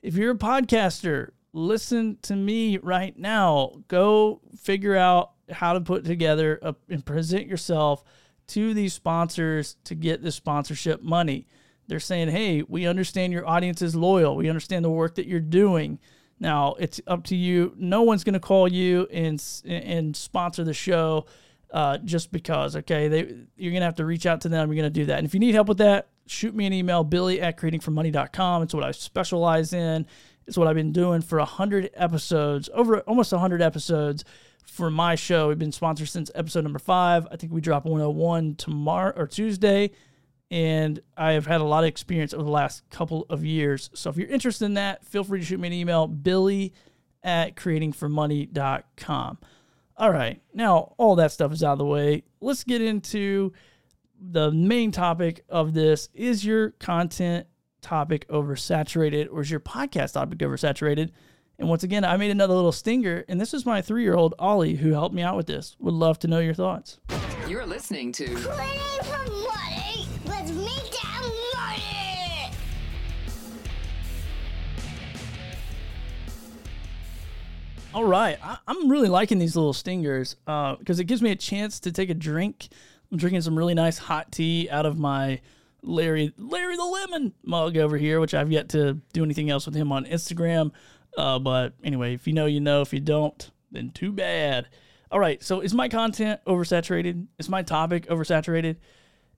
If 0.00 0.14
you're 0.14 0.32
a 0.32 0.38
podcaster, 0.38 1.30
listen 1.52 2.18
to 2.22 2.36
me 2.36 2.78
right 2.78 3.18
now. 3.18 3.72
Go 3.88 4.42
figure 4.60 4.96
out 4.96 5.32
how 5.50 5.72
to 5.72 5.80
put 5.80 6.04
together 6.04 6.58
a, 6.62 6.74
and 6.88 7.04
present 7.04 7.46
yourself 7.46 8.04
to 8.48 8.74
these 8.74 8.92
sponsors 8.92 9.76
to 9.84 9.94
get 9.94 10.22
the 10.22 10.30
sponsorship 10.30 11.02
money. 11.02 11.46
They're 11.86 12.00
saying, 12.00 12.28
hey, 12.28 12.62
we 12.62 12.86
understand 12.86 13.32
your 13.32 13.46
audience 13.46 13.82
is 13.82 13.94
loyal. 13.94 14.36
We 14.36 14.48
understand 14.48 14.84
the 14.84 14.90
work 14.90 15.16
that 15.16 15.26
you're 15.26 15.40
doing. 15.40 15.98
Now 16.40 16.74
it's 16.78 17.00
up 17.06 17.24
to 17.24 17.36
you. 17.36 17.74
No 17.76 18.02
one's 18.02 18.24
going 18.24 18.34
to 18.34 18.40
call 18.40 18.68
you 18.68 19.06
and 19.12 19.42
and 19.64 20.16
sponsor 20.16 20.64
the 20.64 20.74
show 20.74 21.26
uh, 21.70 21.98
just 21.98 22.32
because. 22.32 22.76
Okay, 22.76 23.08
they 23.08 23.18
you're 23.56 23.72
going 23.72 23.80
to 23.80 23.86
have 23.86 23.96
to 23.96 24.04
reach 24.04 24.26
out 24.26 24.40
to 24.42 24.48
them. 24.48 24.68
You're 24.68 24.82
going 24.82 24.92
to 24.92 25.00
do 25.00 25.06
that. 25.06 25.18
And 25.18 25.26
if 25.26 25.34
you 25.34 25.40
need 25.40 25.54
help 25.54 25.68
with 25.68 25.78
that, 25.78 26.08
shoot 26.26 26.54
me 26.54 26.66
an 26.66 26.72
email, 26.72 27.04
Billy 27.04 27.40
at 27.40 27.58
creatingformoney.com. 27.58 28.62
It's 28.62 28.74
what 28.74 28.84
I 28.84 28.90
specialize 28.90 29.72
in. 29.72 30.06
It's 30.46 30.58
what 30.58 30.68
I've 30.68 30.74
been 30.74 30.92
doing 30.92 31.22
for 31.22 31.38
hundred 31.40 31.90
episodes, 31.94 32.68
over 32.74 33.00
almost 33.00 33.32
hundred 33.32 33.62
episodes 33.62 34.24
for 34.66 34.90
my 34.90 35.14
show. 35.14 35.48
We've 35.48 35.58
been 35.58 35.72
sponsored 35.72 36.08
since 36.08 36.30
episode 36.34 36.64
number 36.64 36.78
five. 36.78 37.26
I 37.30 37.36
think 37.36 37.52
we 37.52 37.60
drop 37.60 37.84
101 37.84 38.56
tomorrow 38.56 39.12
or 39.16 39.26
Tuesday 39.26 39.90
and 40.54 41.00
I 41.16 41.32
have 41.32 41.46
had 41.46 41.60
a 41.60 41.64
lot 41.64 41.82
of 41.82 41.88
experience 41.88 42.32
over 42.32 42.44
the 42.44 42.50
last 42.50 42.88
couple 42.88 43.26
of 43.28 43.44
years. 43.44 43.90
So 43.92 44.08
if 44.08 44.16
you're 44.16 44.28
interested 44.28 44.66
in 44.66 44.74
that, 44.74 45.04
feel 45.04 45.24
free 45.24 45.40
to 45.40 45.44
shoot 45.44 45.58
me 45.58 45.66
an 45.66 45.74
email, 45.74 46.06
billy 46.06 46.72
at 47.24 47.56
creatingformoney.com. 47.56 49.38
All 49.96 50.12
right, 50.12 50.40
now 50.54 50.94
all 50.96 51.16
that 51.16 51.32
stuff 51.32 51.52
is 51.52 51.64
out 51.64 51.72
of 51.72 51.78
the 51.78 51.84
way. 51.84 52.22
Let's 52.40 52.62
get 52.62 52.80
into 52.80 53.52
the 54.16 54.52
main 54.52 54.92
topic 54.92 55.44
of 55.48 55.74
this. 55.74 56.08
Is 56.14 56.46
your 56.46 56.70
content 56.70 57.48
topic 57.80 58.28
oversaturated 58.28 59.32
or 59.32 59.40
is 59.40 59.50
your 59.50 59.58
podcast 59.58 60.12
topic 60.12 60.38
oversaturated? 60.38 61.10
And 61.58 61.68
once 61.68 61.82
again, 61.82 62.04
I 62.04 62.16
made 62.16 62.30
another 62.30 62.54
little 62.54 62.70
stinger, 62.70 63.24
and 63.28 63.40
this 63.40 63.54
is 63.54 63.66
my 63.66 63.82
three 63.82 64.04
year 64.04 64.14
old 64.14 64.36
Ollie 64.38 64.76
who 64.76 64.92
helped 64.92 65.16
me 65.16 65.22
out 65.22 65.36
with 65.36 65.48
this. 65.48 65.74
Would 65.80 65.94
love 65.94 66.20
to 66.20 66.28
know 66.28 66.38
your 66.38 66.54
thoughts. 66.54 67.00
You're 67.48 67.66
listening 67.66 68.12
to 68.12 69.43
All 77.94 78.04
right, 78.04 78.36
I, 78.42 78.58
I'm 78.66 78.90
really 78.90 79.08
liking 79.08 79.38
these 79.38 79.54
little 79.54 79.72
stingers 79.72 80.34
because 80.44 80.98
it 80.98 81.04
gives 81.04 81.22
me 81.22 81.30
a 81.30 81.36
chance 81.36 81.78
to 81.78 81.92
take 81.92 82.10
a 82.10 82.14
drink. 82.14 82.66
I'm 83.12 83.18
drinking 83.18 83.42
some 83.42 83.56
really 83.56 83.74
nice 83.74 83.98
hot 83.98 84.32
tea 84.32 84.68
out 84.68 84.84
of 84.84 84.98
my 84.98 85.40
Larry 85.80 86.32
Larry 86.36 86.76
the 86.76 86.84
Lemon 86.84 87.34
mug 87.44 87.76
over 87.76 87.96
here, 87.96 88.18
which 88.18 88.34
I've 88.34 88.50
yet 88.50 88.70
to 88.70 88.94
do 89.12 89.22
anything 89.22 89.48
else 89.48 89.64
with 89.64 89.76
him 89.76 89.92
on 89.92 90.06
Instagram. 90.06 90.72
Uh, 91.16 91.38
but 91.38 91.74
anyway, 91.84 92.14
if 92.14 92.26
you 92.26 92.32
know, 92.32 92.46
you 92.46 92.58
know. 92.58 92.80
If 92.80 92.92
you 92.92 92.98
don't, 92.98 93.48
then 93.70 93.90
too 93.90 94.10
bad. 94.10 94.66
All 95.12 95.20
right, 95.20 95.40
so 95.40 95.60
is 95.60 95.72
my 95.72 95.88
content 95.88 96.40
oversaturated? 96.48 97.28
Is 97.38 97.48
my 97.48 97.62
topic 97.62 98.08
oversaturated? 98.08 98.74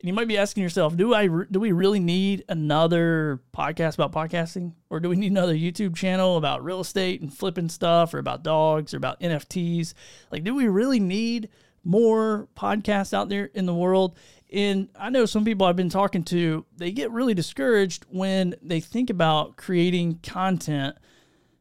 And 0.01 0.09
you 0.09 0.13
might 0.13 0.29
be 0.29 0.37
asking 0.37 0.63
yourself, 0.63 0.97
do 0.97 1.15
I 1.15 1.25
re- 1.25 1.47
do 1.51 1.59
we 1.59 1.73
really 1.73 2.01
need 2.01 2.45
another 2.49 3.41
podcast 3.55 3.95
about 3.95 4.13
podcasting, 4.13 4.73
or 4.91 5.01
do 5.01 5.09
we 5.09 5.17
need 5.17 5.33
another 5.33 5.55
YouTube 5.55 5.97
channel 5.97 6.37
about 6.37 6.65
real 6.65 6.81
estate 6.81 7.21
and 7.21 7.33
flipping 7.33 7.69
stuff, 7.69 8.13
or 8.13 8.19
about 8.19 8.43
dogs, 8.43 8.93
or 8.93 8.99
about 8.99 9.21
NFTs? 9.21 9.95
Like, 10.31 10.45
do 10.45 10.55
we 10.55 10.69
really 10.69 11.01
need 11.01 11.49
more 11.83 12.49
podcasts 12.57 13.15
out 13.15 13.29
there 13.29 13.47
in 13.55 13.65
the 13.65 13.75
world? 13.75 14.17
And 14.53 14.89
I 14.99 15.11
know 15.11 15.27
some 15.27 15.45
people 15.45 15.67
I've 15.67 15.77
been 15.77 15.89
talking 15.89 16.23
to, 16.25 16.65
they 16.77 16.93
get 16.93 17.11
really 17.11 17.35
discouraged 17.35 18.05
when 18.09 18.55
they 18.63 18.81
think 18.81 19.11
about 19.11 19.57
creating 19.57 20.21
content 20.23 20.97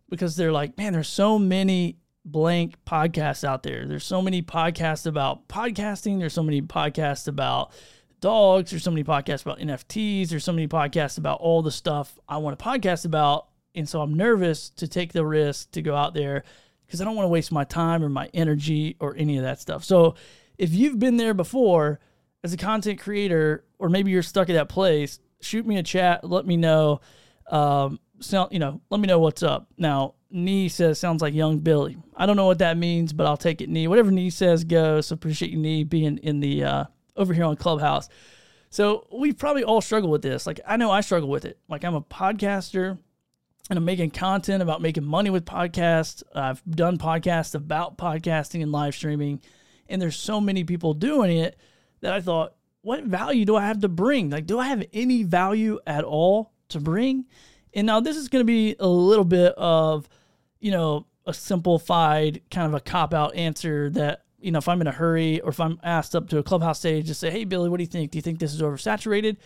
because 0.10 0.36
they're 0.36 0.52
like, 0.52 0.78
man, 0.78 0.94
there's 0.94 1.08
so 1.08 1.40
many 1.40 1.98
blank 2.26 2.76
podcasts 2.86 3.44
out 3.44 3.64
there. 3.64 3.86
There's 3.86 4.04
so 4.04 4.22
many 4.22 4.42
podcasts 4.42 5.06
about 5.06 5.48
podcasting. 5.48 6.20
There's 6.20 6.34
so 6.34 6.44
many 6.44 6.62
podcasts 6.62 7.28
about 7.28 7.72
dogs. 8.22 8.72
There's 8.72 8.84
so 8.84 8.92
many 8.92 9.04
podcasts 9.04 9.44
about 9.44 9.60
NFTs. 9.60 10.30
There's 10.30 10.44
so 10.44 10.54
many 10.54 10.68
podcasts 10.68 11.18
about 11.18 11.40
all 11.40 11.62
the 11.62 11.72
stuff 11.72 12.18
I 12.28 12.38
want 12.38 12.58
to 12.58 12.66
podcast 12.66 13.06
about. 13.06 13.48
And 13.74 13.88
so 13.88 14.02
I'm 14.02 14.14
nervous 14.14 14.70
to 14.72 14.88
take 14.88 15.14
the 15.14 15.26
risk 15.26 15.72
to 15.72 15.82
go 15.82 15.96
out 15.96 16.14
there 16.14 16.44
because 16.86 17.02
I 17.02 17.06
don't 17.06 17.16
want 17.16 17.26
to 17.26 17.30
waste 17.30 17.52
my 17.52 17.64
time 17.64 18.04
or 18.04 18.10
my 18.10 18.30
energy 18.34 18.96
or 19.00 19.16
any 19.18 19.38
of 19.38 19.44
that 19.44 19.60
stuff. 19.60 19.84
So 19.84 20.16
if 20.58 20.74
you've 20.74 21.00
been 21.00 21.18
there 21.18 21.34
before 21.34 22.00
as 22.44 22.54
a 22.54 22.58
content 22.58 23.00
creator, 23.00 23.66
or 23.80 23.90
maybe 23.90 24.12
you're 24.12 24.24
stuck 24.24 24.50
at 24.50 24.54
that 24.54 24.70
place, 24.70 25.20
shoot 25.42 25.66
me 25.66 25.78
a 25.78 25.84
chat. 25.84 26.24
Let 26.24 26.46
me 26.46 26.58
know. 26.58 27.02
Um, 27.50 28.00
so, 28.20 28.48
you 28.52 28.60
know, 28.60 28.82
let 28.90 29.00
me 29.00 29.08
know 29.08 29.20
what's 29.20 29.44
up. 29.44 29.68
Now, 29.78 30.16
Nee 30.32 30.70
says 30.70 31.00
sounds 31.00 31.22
like 31.22 31.34
young 31.34 31.60
Billy. 31.60 31.98
I 32.16 32.26
don't 32.26 32.36
know 32.36 32.46
what 32.46 32.60
that 32.60 32.78
means, 32.78 33.14
but 33.14 33.26
I'll 33.26 33.38
take 33.38 33.62
it. 33.62 33.70
Nee, 33.70 33.88
whatever 33.88 34.12
Nee 34.12 34.30
says 34.30 34.64
goes. 34.64 35.08
So 35.08 35.14
appreciate 35.14 35.52
you, 35.52 35.86
being 35.86 36.18
in 36.20 36.40
the 36.40 36.64
uh, 36.64 36.84
over 37.16 37.34
here 37.34 37.46
on 37.46 37.56
Clubhouse. 37.56 38.10
So 38.70 39.08
we 39.12 39.32
probably 39.32 39.64
all 39.64 39.82
struggle 39.82 40.10
with 40.10 40.22
this. 40.22 40.46
Like 40.46 40.60
I 40.68 40.78
know 40.78 40.92
I 40.92 41.02
struggle 41.02 41.30
with 41.30 41.46
it. 41.46 41.58
Like 41.70 41.84
I'm 41.84 41.96
a 41.96 42.02
podcaster 42.02 42.98
and 43.70 43.78
I'm 43.78 43.86
making 43.86 44.12
content 44.12 44.62
about 44.62 44.82
making 44.82 45.06
money 45.06 45.30
with 45.30 45.46
podcasts. 45.46 46.24
I've 46.34 46.64
done 46.66 46.98
podcasts 46.98 47.56
about 47.56 47.98
podcasting 47.98 48.62
and 48.62 48.72
live 48.72 48.94
streaming, 48.94 49.42
and 49.90 50.02
there's 50.02 50.18
so 50.18 50.40
many 50.40 50.64
people 50.64 50.94
doing 50.94 51.38
it 51.38 51.58
that 52.02 52.14
I 52.14 52.22
thought, 52.22 52.54
what 52.82 53.04
value 53.04 53.46
do 53.46 53.56
I 53.56 53.66
have 53.66 53.80
to 53.80 53.88
bring? 53.88 54.30
Like, 54.30 54.46
do 54.46 54.60
I 54.60 54.68
have 54.68 54.84
any 54.94 55.24
value 55.24 55.80
at 55.88 56.04
all 56.04 56.52
to 56.70 56.80
bring? 56.80 57.26
And 57.74 57.88
now 57.88 58.00
this 58.00 58.18
is 58.18 58.28
going 58.28 58.42
to 58.42 58.46
be 58.46 58.76
a 58.80 58.88
little 58.88 59.26
bit 59.26 59.54
of, 59.58 60.08
you 60.60 60.70
know, 60.70 61.08
a 61.26 61.34
simplified 61.34 62.42
kind 62.52 62.68
of 62.68 62.76
a 62.76 62.80
cop 62.80 63.14
out 63.14 63.36
answer 63.36 63.90
that, 63.92 64.25
you 64.46 64.52
know, 64.52 64.60
if 64.60 64.68
I'm 64.68 64.80
in 64.80 64.88
a 64.88 64.92
hurry 64.92 65.42
or 65.42 65.50
if 65.50 65.60
I'm 65.60 65.80
asked 65.84 66.16
up 66.16 66.30
to 66.30 66.38
a 66.38 66.44
clubhouse 66.44 66.78
stage 66.80 67.08
to 67.08 67.16
say, 67.16 67.32
hey, 67.32 67.46
Billy, 67.46 67.68
what 67.68 67.78
do 67.78 67.84
you 67.84 67.90
think? 67.90 68.12
Do 68.12 68.18
you 68.20 68.22
think 68.22 68.38
this 68.38 68.54
is 68.54 68.62
oversaturated? 68.62 69.38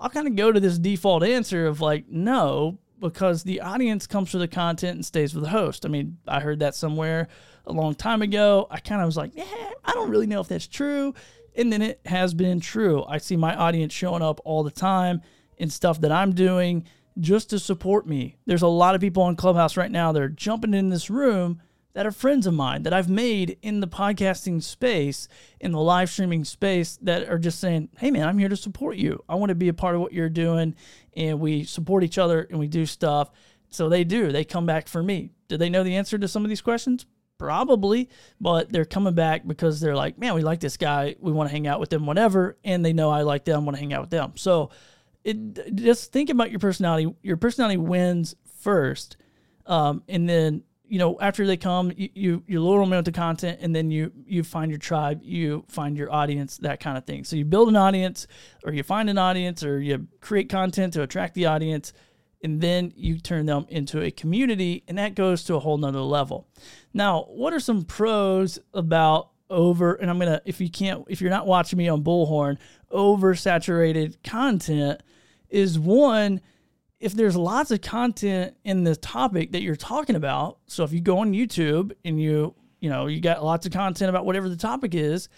I'll 0.00 0.08
kind 0.08 0.26
of 0.26 0.36
go 0.36 0.50
to 0.50 0.58
this 0.58 0.78
default 0.78 1.22
answer 1.22 1.66
of 1.66 1.82
like, 1.82 2.08
no, 2.08 2.78
because 2.98 3.42
the 3.42 3.60
audience 3.60 4.06
comes 4.06 4.30
for 4.30 4.38
the 4.38 4.48
content 4.48 4.94
and 4.96 5.04
stays 5.04 5.34
with 5.34 5.44
the 5.44 5.50
host. 5.50 5.84
I 5.84 5.90
mean, 5.90 6.16
I 6.26 6.40
heard 6.40 6.60
that 6.60 6.74
somewhere 6.74 7.28
a 7.66 7.72
long 7.72 7.94
time 7.94 8.22
ago. 8.22 8.66
I 8.70 8.80
kind 8.80 9.02
of 9.02 9.06
was 9.06 9.18
like, 9.18 9.32
yeah, 9.34 9.44
I 9.84 9.92
don't 9.92 10.10
really 10.10 10.26
know 10.26 10.40
if 10.40 10.48
that's 10.48 10.66
true. 10.66 11.14
And 11.54 11.70
then 11.70 11.82
it 11.82 12.00
has 12.06 12.32
been 12.32 12.58
true. 12.58 13.04
I 13.06 13.18
see 13.18 13.36
my 13.36 13.54
audience 13.54 13.92
showing 13.92 14.22
up 14.22 14.40
all 14.46 14.62
the 14.62 14.70
time 14.70 15.20
in 15.58 15.68
stuff 15.68 16.00
that 16.00 16.12
I'm 16.12 16.32
doing 16.32 16.86
just 17.20 17.50
to 17.50 17.58
support 17.58 18.06
me. 18.06 18.36
There's 18.46 18.62
a 18.62 18.68
lot 18.68 18.94
of 18.94 19.00
people 19.02 19.24
on 19.24 19.36
Clubhouse 19.36 19.76
right 19.76 19.90
now 19.90 20.12
They're 20.12 20.28
jumping 20.28 20.72
in 20.72 20.88
this 20.88 21.10
room 21.10 21.60
that 21.94 22.06
are 22.06 22.12
friends 22.12 22.46
of 22.46 22.54
mine 22.54 22.82
that 22.84 22.92
I've 22.92 23.08
made 23.08 23.58
in 23.62 23.80
the 23.80 23.88
podcasting 23.88 24.62
space, 24.62 25.28
in 25.60 25.72
the 25.72 25.80
live 25.80 26.10
streaming 26.10 26.44
space, 26.44 26.98
that 27.02 27.28
are 27.28 27.38
just 27.38 27.60
saying, 27.60 27.88
hey, 27.98 28.10
man, 28.10 28.28
I'm 28.28 28.38
here 28.38 28.48
to 28.48 28.56
support 28.56 28.96
you. 28.96 29.24
I 29.28 29.34
want 29.34 29.50
to 29.50 29.54
be 29.54 29.68
a 29.68 29.74
part 29.74 29.94
of 29.94 30.00
what 30.00 30.12
you're 30.12 30.28
doing. 30.28 30.74
And 31.16 31.40
we 31.40 31.64
support 31.64 32.04
each 32.04 32.18
other 32.18 32.46
and 32.50 32.58
we 32.58 32.68
do 32.68 32.86
stuff. 32.86 33.30
So 33.70 33.88
they 33.88 34.04
do. 34.04 34.32
They 34.32 34.44
come 34.44 34.66
back 34.66 34.88
for 34.88 35.02
me. 35.02 35.30
Do 35.48 35.56
they 35.56 35.70
know 35.70 35.82
the 35.82 35.96
answer 35.96 36.18
to 36.18 36.28
some 36.28 36.44
of 36.44 36.48
these 36.48 36.60
questions? 36.60 37.06
Probably, 37.38 38.08
but 38.40 38.72
they're 38.72 38.84
coming 38.84 39.14
back 39.14 39.46
because 39.46 39.80
they're 39.80 39.94
like, 39.94 40.18
man, 40.18 40.34
we 40.34 40.42
like 40.42 40.58
this 40.60 40.76
guy. 40.76 41.14
We 41.20 41.30
want 41.30 41.48
to 41.48 41.52
hang 41.52 41.68
out 41.68 41.78
with 41.78 41.88
them, 41.88 42.04
whatever. 42.04 42.56
And 42.64 42.84
they 42.84 42.92
know 42.92 43.10
I 43.10 43.22
like 43.22 43.44
them, 43.44 43.64
want 43.64 43.76
to 43.76 43.80
hang 43.80 43.92
out 43.92 44.00
with 44.00 44.10
them. 44.10 44.32
So 44.34 44.70
it 45.24 45.76
just 45.76 46.12
think 46.12 46.30
about 46.30 46.50
your 46.50 46.58
personality. 46.58 47.14
Your 47.22 47.36
personality 47.36 47.76
wins 47.76 48.34
first. 48.60 49.16
Um, 49.66 50.02
and 50.08 50.28
then 50.28 50.64
you 50.88 50.98
know, 50.98 51.18
after 51.20 51.46
they 51.46 51.56
come, 51.56 51.92
you, 51.96 52.08
you 52.14 52.42
you 52.46 52.62
load 52.62 52.80
them 52.80 52.92
into 52.92 53.12
content, 53.12 53.58
and 53.60 53.74
then 53.74 53.90
you 53.90 54.12
you 54.26 54.42
find 54.42 54.70
your 54.70 54.78
tribe, 54.78 55.20
you 55.22 55.64
find 55.68 55.96
your 55.96 56.12
audience, 56.12 56.58
that 56.58 56.80
kind 56.80 56.96
of 56.96 57.04
thing. 57.04 57.24
So 57.24 57.36
you 57.36 57.44
build 57.44 57.68
an 57.68 57.76
audience, 57.76 58.26
or 58.64 58.72
you 58.72 58.82
find 58.82 59.10
an 59.10 59.18
audience, 59.18 59.62
or 59.62 59.80
you 59.80 60.08
create 60.20 60.48
content 60.48 60.94
to 60.94 61.02
attract 61.02 61.34
the 61.34 61.46
audience, 61.46 61.92
and 62.42 62.60
then 62.60 62.92
you 62.96 63.18
turn 63.18 63.46
them 63.46 63.66
into 63.68 64.02
a 64.02 64.10
community, 64.10 64.84
and 64.88 64.98
that 64.98 65.14
goes 65.14 65.44
to 65.44 65.54
a 65.54 65.60
whole 65.60 65.76
nother 65.78 66.00
level. 66.00 66.48
Now, 66.94 67.22
what 67.28 67.52
are 67.52 67.60
some 67.60 67.84
pros 67.84 68.58
about 68.72 69.30
over? 69.50 69.94
And 69.94 70.10
I'm 70.10 70.18
gonna, 70.18 70.40
if 70.44 70.60
you 70.60 70.70
can't, 70.70 71.04
if 71.08 71.20
you're 71.20 71.30
not 71.30 71.46
watching 71.46 71.76
me 71.76 71.88
on 71.88 72.02
Bullhorn, 72.02 72.58
oversaturated 72.90 74.16
content 74.24 75.02
is 75.50 75.78
one 75.78 76.40
if 77.00 77.14
there's 77.14 77.36
lots 77.36 77.70
of 77.70 77.80
content 77.80 78.56
in 78.64 78.84
the 78.84 78.96
topic 78.96 79.52
that 79.52 79.62
you're 79.62 79.76
talking 79.76 80.16
about, 80.16 80.58
so 80.66 80.84
if 80.84 80.92
you 80.92 81.00
go 81.00 81.18
on 81.18 81.32
YouTube 81.32 81.92
and 82.04 82.20
you, 82.20 82.54
you 82.80 82.90
know, 82.90 83.06
you 83.06 83.20
got 83.20 83.44
lots 83.44 83.66
of 83.66 83.72
content 83.72 84.08
about 84.08 84.26
whatever 84.26 84.48
the 84.48 84.56
topic 84.56 84.94
is, 84.94 85.28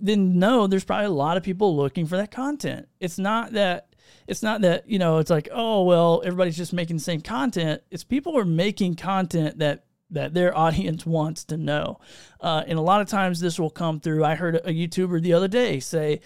then 0.00 0.38
no, 0.38 0.66
there's 0.66 0.84
probably 0.84 1.06
a 1.06 1.10
lot 1.10 1.36
of 1.36 1.42
people 1.42 1.76
looking 1.76 2.06
for 2.06 2.16
that 2.16 2.30
content. 2.30 2.88
It's 3.00 3.18
not 3.18 3.52
that 3.52 3.86
it's 4.26 4.42
not 4.42 4.60
that, 4.60 4.88
you 4.88 4.98
know, 4.98 5.18
it's 5.18 5.30
like, 5.30 5.48
oh, 5.52 5.84
well, 5.84 6.22
everybody's 6.24 6.56
just 6.56 6.72
making 6.72 6.96
the 6.96 7.02
same 7.02 7.20
content. 7.20 7.82
It's 7.90 8.04
people 8.04 8.36
are 8.38 8.44
making 8.44 8.96
content 8.96 9.58
that 9.58 9.84
that 10.10 10.34
their 10.34 10.56
audience 10.66 11.04
wants 11.06 11.44
to 11.46 11.56
know. 11.56 11.98
Uh, 12.40 12.62
and 12.66 12.78
a 12.78 12.82
lot 12.82 13.00
of 13.00 13.08
times 13.08 13.40
this 13.40 13.58
will 13.58 13.70
come 13.70 14.00
through. 14.00 14.24
I 14.24 14.34
heard 14.34 14.56
a 14.56 14.70
YouTuber 14.70 15.22
the 15.22 15.32
other 15.32 15.48
day 15.48 15.80
say, 15.80 16.20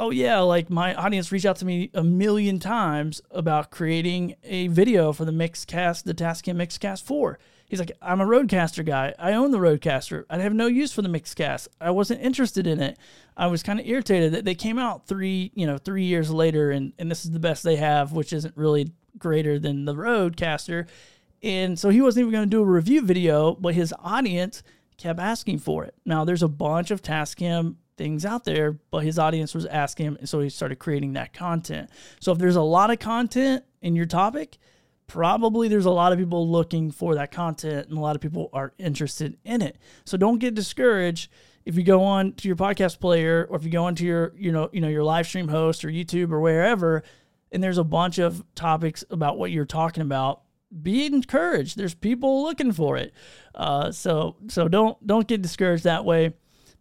oh 0.00 0.10
yeah, 0.10 0.40
like 0.40 0.70
my 0.70 0.94
audience 0.94 1.30
reached 1.30 1.44
out 1.44 1.56
to 1.56 1.66
me 1.66 1.90
a 1.92 2.02
million 2.02 2.58
times 2.58 3.20
about 3.30 3.70
creating 3.70 4.34
a 4.42 4.66
video 4.68 5.12
for 5.12 5.26
the 5.26 5.30
Mixcast, 5.30 6.04
the 6.04 6.14
Tascam 6.14 6.56
Mixcast 6.56 7.02
4. 7.02 7.38
He's 7.66 7.78
like, 7.78 7.92
I'm 8.02 8.20
a 8.20 8.26
Rodecaster 8.26 8.84
guy. 8.84 9.14
I 9.18 9.34
own 9.34 9.52
the 9.52 9.58
Rodecaster. 9.58 10.24
I 10.30 10.38
have 10.38 10.54
no 10.54 10.66
use 10.66 10.90
for 10.90 11.02
the 11.02 11.08
Mixcast. 11.08 11.68
I 11.80 11.90
wasn't 11.90 12.22
interested 12.22 12.66
in 12.66 12.80
it. 12.80 12.98
I 13.36 13.46
was 13.46 13.62
kind 13.62 13.78
of 13.78 13.86
irritated 13.86 14.32
that 14.32 14.44
they 14.46 14.54
came 14.54 14.78
out 14.78 15.06
three, 15.06 15.52
you 15.54 15.66
know, 15.66 15.76
three 15.76 16.04
years 16.04 16.30
later, 16.30 16.70
and 16.70 16.94
and 16.98 17.10
this 17.10 17.24
is 17.24 17.30
the 17.30 17.38
best 17.38 17.62
they 17.62 17.76
have, 17.76 18.12
which 18.12 18.32
isn't 18.32 18.56
really 18.56 18.90
greater 19.18 19.58
than 19.58 19.84
the 19.84 19.94
Rodecaster. 19.94 20.88
And 21.42 21.78
so 21.78 21.90
he 21.90 22.00
wasn't 22.00 22.22
even 22.22 22.32
going 22.32 22.50
to 22.50 22.56
do 22.56 22.62
a 22.62 22.66
review 22.66 23.02
video, 23.02 23.54
but 23.54 23.74
his 23.74 23.94
audience 24.00 24.62
kept 24.96 25.20
asking 25.20 25.58
for 25.58 25.84
it. 25.84 25.94
Now 26.04 26.24
there's 26.24 26.42
a 26.42 26.48
bunch 26.48 26.90
of 26.90 27.02
Tascam 27.02 27.76
things 28.00 28.24
out 28.24 28.44
there, 28.44 28.72
but 28.90 29.04
his 29.04 29.18
audience 29.18 29.54
was 29.54 29.66
asking 29.66 30.06
him, 30.06 30.16
and 30.16 30.26
so 30.26 30.40
he 30.40 30.48
started 30.48 30.78
creating 30.78 31.12
that 31.12 31.34
content. 31.34 31.90
So 32.18 32.32
if 32.32 32.38
there's 32.38 32.56
a 32.56 32.62
lot 32.62 32.90
of 32.90 32.98
content 32.98 33.62
in 33.82 33.94
your 33.94 34.06
topic, 34.06 34.56
probably 35.06 35.68
there's 35.68 35.84
a 35.84 35.90
lot 35.90 36.10
of 36.10 36.18
people 36.18 36.48
looking 36.48 36.90
for 36.90 37.14
that 37.16 37.30
content 37.30 37.88
and 37.88 37.98
a 37.98 38.00
lot 38.00 38.16
of 38.16 38.22
people 38.22 38.48
are 38.54 38.72
interested 38.78 39.36
in 39.44 39.60
it. 39.60 39.76
So 40.06 40.16
don't 40.16 40.38
get 40.38 40.54
discouraged 40.54 41.30
if 41.66 41.76
you 41.76 41.82
go 41.82 42.02
on 42.02 42.32
to 42.34 42.48
your 42.48 42.56
podcast 42.56 43.00
player 43.00 43.46
or 43.50 43.56
if 43.56 43.64
you 43.64 43.70
go 43.70 43.84
onto 43.84 44.04
your 44.04 44.32
you 44.34 44.50
know 44.50 44.70
you 44.72 44.80
know 44.80 44.88
your 44.88 45.04
live 45.04 45.26
stream 45.26 45.48
host 45.48 45.84
or 45.84 45.88
YouTube 45.88 46.30
or 46.30 46.40
wherever 46.40 47.02
and 47.52 47.62
there's 47.62 47.76
a 47.76 47.84
bunch 47.84 48.18
of 48.18 48.42
topics 48.54 49.04
about 49.10 49.36
what 49.36 49.50
you're 49.50 49.66
talking 49.66 50.02
about 50.02 50.42
be 50.82 51.04
encouraged 51.06 51.76
there's 51.76 51.94
people 51.94 52.44
looking 52.44 52.72
for 52.72 52.96
it 52.96 53.12
uh, 53.56 53.90
so 53.90 54.36
so 54.48 54.68
don't 54.68 55.04
don't 55.06 55.26
get 55.26 55.42
discouraged 55.42 55.84
that 55.84 56.04
way 56.04 56.32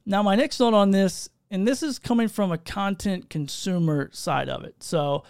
now, 0.10 0.24
my 0.24 0.36
next 0.36 0.58
thought 0.58 0.74
on 0.74 0.90
this, 0.90 1.30
and 1.52 1.68
this 1.68 1.84
is 1.84 2.00
coming 2.00 2.28
from 2.28 2.52
a 2.52 2.58
content 2.58 3.30
consumer 3.30 4.10
side 4.12 4.50
of 4.50 4.64
it. 4.64 4.82
So, 4.82 5.24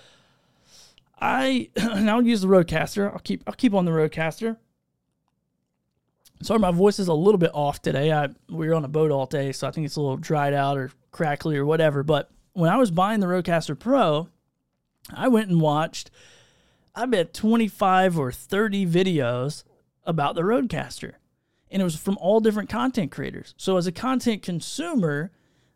I 1.19 1.69
and 1.75 2.09
I'll 2.09 2.25
use 2.25 2.41
the 2.41 2.47
Rodecaster. 2.47 3.11
I'll 3.11 3.19
keep 3.19 3.43
I'll 3.45 3.53
keep 3.53 3.73
on 3.73 3.83
the 3.83 3.91
Rodecaster. 3.91 4.55
Sorry, 6.41 6.59
my 6.59 6.71
voice 6.71 6.97
is 6.97 7.09
a 7.09 7.13
little 7.13 7.37
bit 7.37 7.51
off 7.53 7.81
today. 7.81 8.13
I 8.13 8.29
we 8.49 8.69
were 8.69 8.73
on 8.73 8.85
a 8.85 8.89
boat 8.89 9.11
all 9.11 9.25
day, 9.25 9.51
so 9.51 9.67
I 9.67 9.71
think 9.71 9.85
it's 9.85 9.97
a 9.97 10.01
little 10.01 10.15
dried 10.15 10.53
out 10.53 10.77
or 10.77 10.91
crackly 11.11 11.57
or 11.57 11.65
whatever. 11.65 12.01
But 12.01 12.31
when 12.53 12.71
I 12.71 12.77
was 12.77 12.89
buying 12.89 13.19
the 13.19 13.27
Rodecaster 13.27 13.77
Pro, 13.77 14.29
I 15.13 15.27
went 15.27 15.49
and 15.49 15.59
watched 15.59 16.09
I 16.95 17.05
bet 17.05 17.33
25 17.33 18.17
or 18.17 18.31
30 18.31 18.85
videos 18.85 19.65
about 20.05 20.35
the 20.35 20.41
Rodecaster 20.43 21.15
and 21.71 21.81
it 21.81 21.85
was 21.85 21.95
from 21.95 22.17
all 22.19 22.39
different 22.39 22.69
content 22.69 23.11
creators. 23.11 23.53
So 23.57 23.77
as 23.77 23.87
a 23.87 23.91
content 23.91 24.41
consumer, 24.41 25.31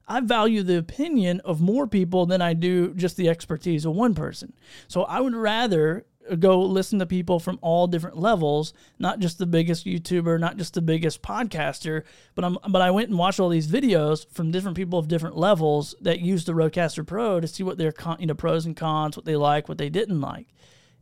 I 0.08 0.20
value 0.20 0.64
the 0.64 0.78
opinion 0.78 1.40
of 1.42 1.62
more 1.62 1.88
people 1.88 2.26
than 2.26 2.42
I 2.42 2.54
do 2.54 2.94
just 2.94 3.18
the 3.18 3.30
expertise 3.30 3.86
of 3.86 3.96
one 3.96 4.16
person. 4.16 4.54
So 4.88 5.04
I 5.04 5.22
would 5.22 5.36
rather 5.36 6.06
go 6.40 6.62
listen 6.62 7.00
to 7.00 7.06
people 7.06 7.40
from 7.40 7.60
all 7.62 7.88
different 7.88 8.18
levels, 8.18 8.74
not 8.98 9.20
just 9.20 9.38
the 9.38 9.46
biggest 9.46 9.86
YouTuber, 9.86 10.40
not 10.40 10.58
just 10.58 10.74
the 10.74 10.82
biggest 10.82 11.22
podcaster, 11.22 12.04
but 12.36 12.46
I'm 12.46 12.58
but 12.70 12.82
I 12.82 12.92
went 12.92 13.10
and 13.10 13.18
watched 13.18 13.40
all 13.40 13.50
these 13.50 13.68
videos 13.68 14.26
from 14.32 14.52
different 14.52 14.78
people 14.78 15.00
of 15.00 15.08
different 15.08 15.38
levels 15.38 15.96
that 16.02 16.20
use 16.20 16.46
the 16.46 16.54
Rodecaster 16.54 17.06
Pro 17.06 17.40
to 17.40 17.48
see 17.48 17.64
what 17.64 17.78
their 17.78 17.92
con, 17.92 18.18
you 18.20 18.28
know 18.28 18.34
pros 18.34 18.66
and 18.66 18.76
cons, 18.76 19.18
what 19.18 19.26
they 19.26 19.36
like, 19.36 19.68
what 19.68 19.78
they 19.78 19.90
didn't 19.90 20.22
like 20.22 20.48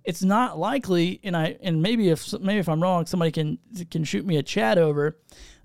it's 0.04 0.24
not 0.24 0.58
likely, 0.58 1.20
and 1.24 1.36
I 1.36 1.58
and 1.62 1.82
maybe 1.82 2.10
if 2.10 2.34
maybe 2.40 2.60
if 2.60 2.70
I'm 2.70 2.82
wrong, 2.82 3.06
somebody 3.06 3.32
can 3.32 3.60
can 3.90 4.04
shoot 4.04 4.26
me 4.26 4.38
a 4.38 4.44
chat 4.44 4.78
over 4.78 5.18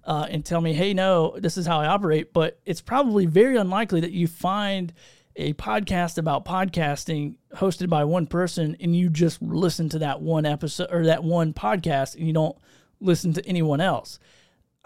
uh, 0.04 0.26
and 0.30 0.44
tell 0.44 0.60
me, 0.60 0.72
hey, 0.72 0.94
no, 0.94 1.36
this 1.38 1.56
is 1.56 1.66
how 1.66 1.80
I 1.80 1.86
operate. 1.86 2.32
But 2.32 2.60
it's 2.64 2.80
probably 2.80 3.26
very 3.26 3.56
unlikely 3.56 4.00
that 4.00 4.12
you 4.12 4.26
find 4.26 4.92
a 5.34 5.52
podcast 5.54 6.16
about 6.16 6.44
podcasting 6.44 7.36
hosted 7.54 7.90
by 7.90 8.04
one 8.04 8.26
person 8.26 8.76
and 8.80 8.96
you 8.96 9.10
just 9.10 9.42
listen 9.42 9.88
to 9.90 9.98
that 9.98 10.22
one 10.22 10.46
episode 10.46 10.88
or 10.90 11.04
that 11.04 11.22
one 11.22 11.52
podcast 11.52 12.16
and 12.16 12.26
you 12.26 12.32
don't 12.32 12.56
listen 13.00 13.32
to 13.34 13.46
anyone 13.46 13.80
else. 13.80 14.18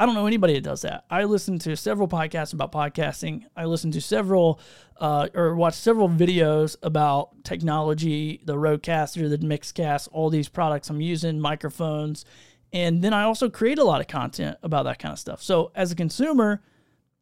I 0.01 0.07
don't 0.07 0.15
know 0.15 0.27
anybody 0.27 0.55
that 0.55 0.63
does 0.63 0.81
that. 0.81 1.05
I 1.11 1.25
listen 1.25 1.59
to 1.59 1.77
several 1.77 2.09
podcasts 2.09 2.55
about 2.55 2.73
podcasting. 2.73 3.45
I 3.55 3.67
listen 3.67 3.91
to 3.91 4.01
several 4.01 4.59
uh, 4.97 5.29
or 5.35 5.55
watch 5.55 5.75
several 5.75 6.09
videos 6.09 6.75
about 6.83 7.45
technology, 7.45 8.41
the 8.47 8.55
Rodecaster, 8.55 9.29
the 9.29 9.37
Mixcast, 9.37 10.09
all 10.11 10.31
these 10.31 10.49
products 10.49 10.89
I'm 10.89 11.03
using, 11.03 11.39
microphones. 11.39 12.25
And 12.73 13.03
then 13.03 13.13
I 13.13 13.25
also 13.25 13.51
create 13.51 13.79
a 13.79 13.85
lot 13.85 14.01
of 14.01 14.07
content 14.07 14.57
about 14.63 14.85
that 14.85 14.99
kind 14.99 15.13
of 15.13 15.19
stuff. 15.19 15.43
So 15.43 15.71
as 15.75 15.93
a 15.93 15.95
consumer, 15.95 16.63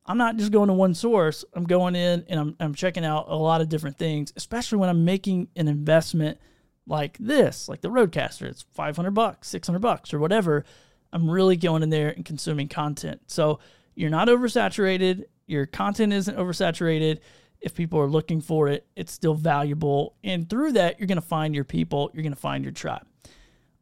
I'm 0.06 0.16
not 0.16 0.36
just 0.36 0.52
going 0.52 0.68
to 0.68 0.74
one 0.74 0.94
source. 0.94 1.44
I'm 1.54 1.64
going 1.64 1.96
in 1.96 2.26
and 2.28 2.38
I'm, 2.38 2.56
I'm 2.60 2.74
checking 2.76 3.04
out 3.04 3.26
a 3.26 3.34
lot 3.34 3.60
of 3.60 3.68
different 3.68 3.98
things, 3.98 4.32
especially 4.36 4.78
when 4.78 4.88
I'm 4.88 5.04
making 5.04 5.48
an 5.56 5.66
investment 5.66 6.38
like 6.86 7.18
this, 7.18 7.68
like 7.68 7.80
the 7.80 7.90
Rodecaster. 7.90 8.42
It's 8.42 8.64
500 8.74 9.10
bucks, 9.10 9.48
600 9.48 9.80
bucks, 9.80 10.14
or 10.14 10.20
whatever. 10.20 10.64
I'm 11.12 11.30
really 11.30 11.56
going 11.56 11.82
in 11.82 11.90
there 11.90 12.10
and 12.10 12.24
consuming 12.24 12.68
content. 12.68 13.22
So 13.26 13.60
you're 13.94 14.10
not 14.10 14.28
oversaturated. 14.28 15.24
Your 15.46 15.66
content 15.66 16.12
isn't 16.12 16.36
oversaturated. 16.36 17.20
If 17.60 17.74
people 17.74 17.98
are 17.98 18.06
looking 18.06 18.40
for 18.40 18.68
it, 18.68 18.86
it's 18.94 19.12
still 19.12 19.34
valuable. 19.34 20.14
And 20.22 20.48
through 20.48 20.72
that, 20.72 20.98
you're 20.98 21.08
going 21.08 21.16
to 21.16 21.22
find 21.22 21.54
your 21.54 21.64
people, 21.64 22.10
you're 22.12 22.22
going 22.22 22.34
to 22.34 22.38
find 22.38 22.62
your 22.62 22.72
tribe. 22.72 23.06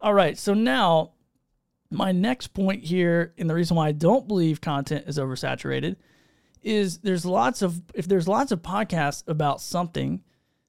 All 0.01 0.15
right. 0.15 0.39
So 0.39 0.55
now, 0.55 1.13
my 1.91 2.13
next 2.13 2.49
point 2.49 2.85
here, 2.85 3.35
and 3.39 3.49
the 3.51 3.55
reason 3.55 3.77
why 3.77 3.89
I 3.89 3.93
don't 3.93 4.27
believe 4.27 4.61
content 4.61 5.05
is 5.07 5.19
oversaturated, 5.19 5.97
is 6.63 6.99
there's 6.99 7.25
lots 7.25 7.63
of, 7.63 7.83
if 7.95 8.09
there's 8.09 8.27
lots 8.27 8.51
of 8.53 8.63
podcasts 8.63 9.23
about 9.29 9.61
something, 9.61 10.23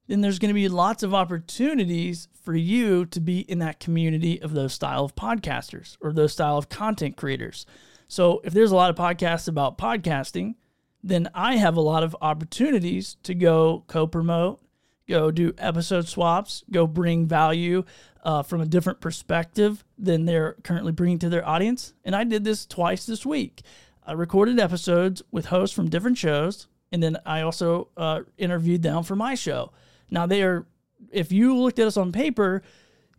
then 0.07 0.21
there's 0.21 0.39
going 0.39 0.49
to 0.49 0.53
be 0.53 0.69
lots 0.69 1.03
of 1.03 1.13
opportunities 1.13 2.27
for 2.41 2.55
you 2.55 3.05
to 3.05 3.19
be 3.19 3.41
in 3.41 3.59
that 3.59 3.79
community 3.79 4.41
of 4.41 4.53
those 4.53 4.73
style 4.73 5.05
of 5.05 5.15
podcasters 5.15 5.97
or 6.01 6.13
those 6.13 6.33
style 6.33 6.57
of 6.57 6.69
content 6.69 7.17
creators. 7.17 7.65
So 8.07 8.41
if 8.43 8.53
there's 8.53 8.71
a 8.71 8.75
lot 8.75 8.89
of 8.89 8.95
podcasts 8.95 9.47
about 9.47 9.77
podcasting, 9.77 10.55
then 11.03 11.29
I 11.33 11.57
have 11.57 11.75
a 11.75 11.81
lot 11.81 12.03
of 12.03 12.15
opportunities 12.21 13.17
to 13.23 13.35
go 13.35 13.83
co-promote, 13.87 14.61
go 15.07 15.29
do 15.29 15.53
episode 15.57 16.07
swaps, 16.07 16.63
go 16.71 16.87
bring 16.87 17.27
value 17.27 17.83
uh, 18.23 18.43
from 18.43 18.61
a 18.61 18.65
different 18.65 19.01
perspective 19.01 19.83
than 19.97 20.25
they're 20.25 20.53
currently 20.63 20.91
bringing 20.91 21.19
to 21.19 21.29
their 21.29 21.47
audience. 21.47 21.93
And 22.03 22.15
I 22.15 22.23
did 22.23 22.43
this 22.43 22.65
twice 22.65 23.05
this 23.05 23.25
week. 23.25 23.61
I 24.05 24.13
recorded 24.13 24.59
episodes 24.59 25.21
with 25.31 25.47
hosts 25.47 25.75
from 25.75 25.89
different 25.89 26.17
shows, 26.17 26.67
and 26.91 27.03
then 27.03 27.17
I 27.25 27.41
also 27.41 27.89
uh, 27.97 28.21
interviewed 28.37 28.81
them 28.81 29.03
for 29.03 29.17
my 29.17 29.35
show. 29.35 29.73
Now 30.09 30.25
they 30.25 30.43
are, 30.43 30.65
if 31.11 31.31
you 31.31 31.55
looked 31.55 31.79
at 31.79 31.87
us 31.87 31.97
on 31.97 32.11
paper, 32.11 32.61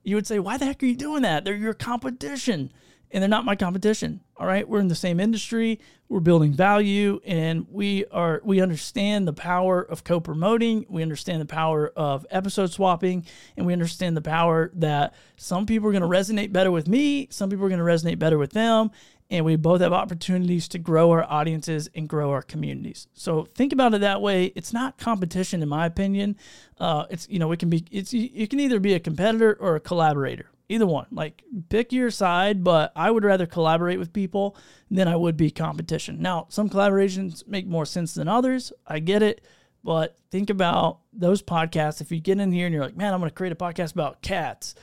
you 0.02 0.14
would 0.16 0.26
say, 0.26 0.38
why 0.38 0.56
the 0.56 0.64
heck 0.64 0.82
are 0.82 0.86
you 0.86 0.96
doing 0.96 1.22
that? 1.22 1.44
They're 1.44 1.54
your 1.54 1.74
competition. 1.74 2.72
and 3.10 3.22
they're 3.22 3.28
not 3.28 3.44
my 3.44 3.56
competition. 3.56 4.20
All 4.36 4.46
right, 4.46 4.68
we're 4.68 4.80
in 4.80 4.88
the 4.88 4.94
same 4.94 5.18
industry, 5.18 5.80
we're 6.08 6.20
building 6.20 6.52
value, 6.52 7.20
and 7.24 7.66
we 7.70 8.04
are 8.06 8.40
we 8.44 8.60
understand 8.60 9.26
the 9.26 9.32
power 9.32 9.82
of 9.82 10.04
co-promoting. 10.04 10.86
We 10.88 11.02
understand 11.02 11.40
the 11.40 11.46
power 11.46 11.92
of 11.96 12.26
episode 12.30 12.70
swapping, 12.70 13.26
and 13.56 13.66
we 13.66 13.72
understand 13.72 14.16
the 14.16 14.22
power 14.22 14.70
that 14.74 15.14
some 15.36 15.66
people 15.66 15.88
are 15.88 15.92
going 15.92 16.02
to 16.02 16.08
resonate 16.08 16.52
better 16.52 16.70
with 16.70 16.86
me, 16.86 17.28
some 17.30 17.50
people 17.50 17.64
are 17.64 17.68
going 17.68 17.80
to 17.80 17.84
resonate 17.84 18.18
better 18.18 18.38
with 18.38 18.52
them, 18.52 18.90
and 19.30 19.44
we 19.44 19.56
both 19.56 19.80
have 19.80 19.92
opportunities 19.92 20.68
to 20.68 20.78
grow 20.78 21.10
our 21.10 21.24
audiences 21.24 21.88
and 21.94 22.08
grow 22.08 22.30
our 22.30 22.42
communities. 22.42 23.08
So 23.12 23.46
think 23.54 23.72
about 23.72 23.94
it 23.94 24.00
that 24.00 24.22
way. 24.22 24.46
It's 24.54 24.72
not 24.72 24.98
competition, 24.98 25.62
in 25.62 25.68
my 25.68 25.86
opinion. 25.86 26.36
Uh, 26.78 27.04
it's 27.10 27.28
you 27.28 27.38
know 27.38 27.52
it 27.52 27.58
can 27.58 27.70
be 27.70 27.84
it's 27.90 28.12
you 28.12 28.48
can 28.48 28.60
either 28.60 28.80
be 28.80 28.94
a 28.94 29.00
competitor 29.00 29.56
or 29.60 29.76
a 29.76 29.80
collaborator. 29.80 30.50
Either 30.70 30.86
one. 30.86 31.06
Like 31.10 31.42
pick 31.70 31.92
your 31.92 32.10
side, 32.10 32.62
but 32.62 32.92
I 32.94 33.10
would 33.10 33.24
rather 33.24 33.46
collaborate 33.46 33.98
with 33.98 34.12
people 34.12 34.56
than 34.90 35.08
I 35.08 35.16
would 35.16 35.36
be 35.36 35.50
competition. 35.50 36.20
Now, 36.20 36.46
some 36.50 36.68
collaborations 36.68 37.46
make 37.46 37.66
more 37.66 37.86
sense 37.86 38.14
than 38.14 38.28
others. 38.28 38.72
I 38.86 38.98
get 38.98 39.22
it. 39.22 39.42
But 39.84 40.18
think 40.30 40.50
about 40.50 41.00
those 41.12 41.42
podcasts. 41.42 42.00
If 42.00 42.12
you 42.12 42.20
get 42.20 42.40
in 42.40 42.52
here 42.52 42.66
and 42.66 42.74
you're 42.74 42.84
like, 42.84 42.96
man, 42.96 43.14
I'm 43.14 43.20
going 43.20 43.30
to 43.30 43.34
create 43.34 43.52
a 43.52 43.56
podcast 43.56 43.92
about 43.92 44.20
cats, 44.20 44.74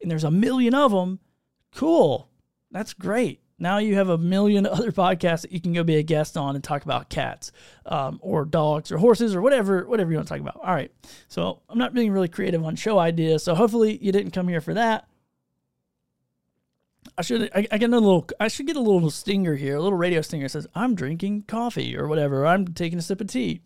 and 0.00 0.10
there's 0.10 0.24
a 0.24 0.30
million 0.30 0.74
of 0.74 0.92
them, 0.92 1.18
cool. 1.74 2.30
That's 2.70 2.94
great. 2.94 3.40
Now 3.58 3.78
you 3.78 3.94
have 3.94 4.08
a 4.08 4.18
million 4.18 4.66
other 4.66 4.92
podcasts 4.92 5.42
that 5.42 5.52
you 5.52 5.60
can 5.60 5.72
go 5.72 5.82
be 5.84 5.96
a 5.96 6.02
guest 6.02 6.36
on 6.36 6.54
and 6.54 6.62
talk 6.62 6.84
about 6.84 7.08
cats, 7.08 7.52
um, 7.86 8.18
or 8.22 8.44
dogs, 8.44 8.92
or 8.92 8.98
horses, 8.98 9.34
or 9.34 9.42
whatever, 9.42 9.86
whatever 9.86 10.10
you 10.10 10.16
want 10.16 10.28
to 10.28 10.34
talk 10.34 10.40
about. 10.40 10.56
All 10.56 10.74
right. 10.74 10.92
So 11.28 11.62
I'm 11.68 11.78
not 11.78 11.94
being 11.94 12.12
really 12.12 12.28
creative 12.28 12.64
on 12.64 12.76
show 12.76 12.98
ideas. 12.98 13.42
So 13.42 13.54
hopefully 13.54 13.98
you 14.00 14.12
didn't 14.12 14.32
come 14.32 14.48
here 14.48 14.60
for 14.60 14.74
that. 14.74 15.08
I 17.18 17.22
should 17.22 17.50
I, 17.54 17.66
I 17.70 17.78
get 17.78 17.90
a 17.90 17.98
little 17.98 18.28
I 18.38 18.48
should 18.48 18.66
get 18.66 18.76
a 18.76 18.80
little 18.80 19.10
stinger 19.10 19.54
here, 19.56 19.76
a 19.76 19.80
little 19.80 19.96
radio 19.96 20.20
stinger 20.20 20.48
says 20.48 20.66
I'm 20.74 20.94
drinking 20.94 21.42
coffee 21.42 21.96
or 21.96 22.08
whatever. 22.08 22.46
I'm 22.46 22.66
taking 22.68 22.98
a 22.98 23.02
sip 23.02 23.20
of 23.20 23.28
tea. 23.28 23.62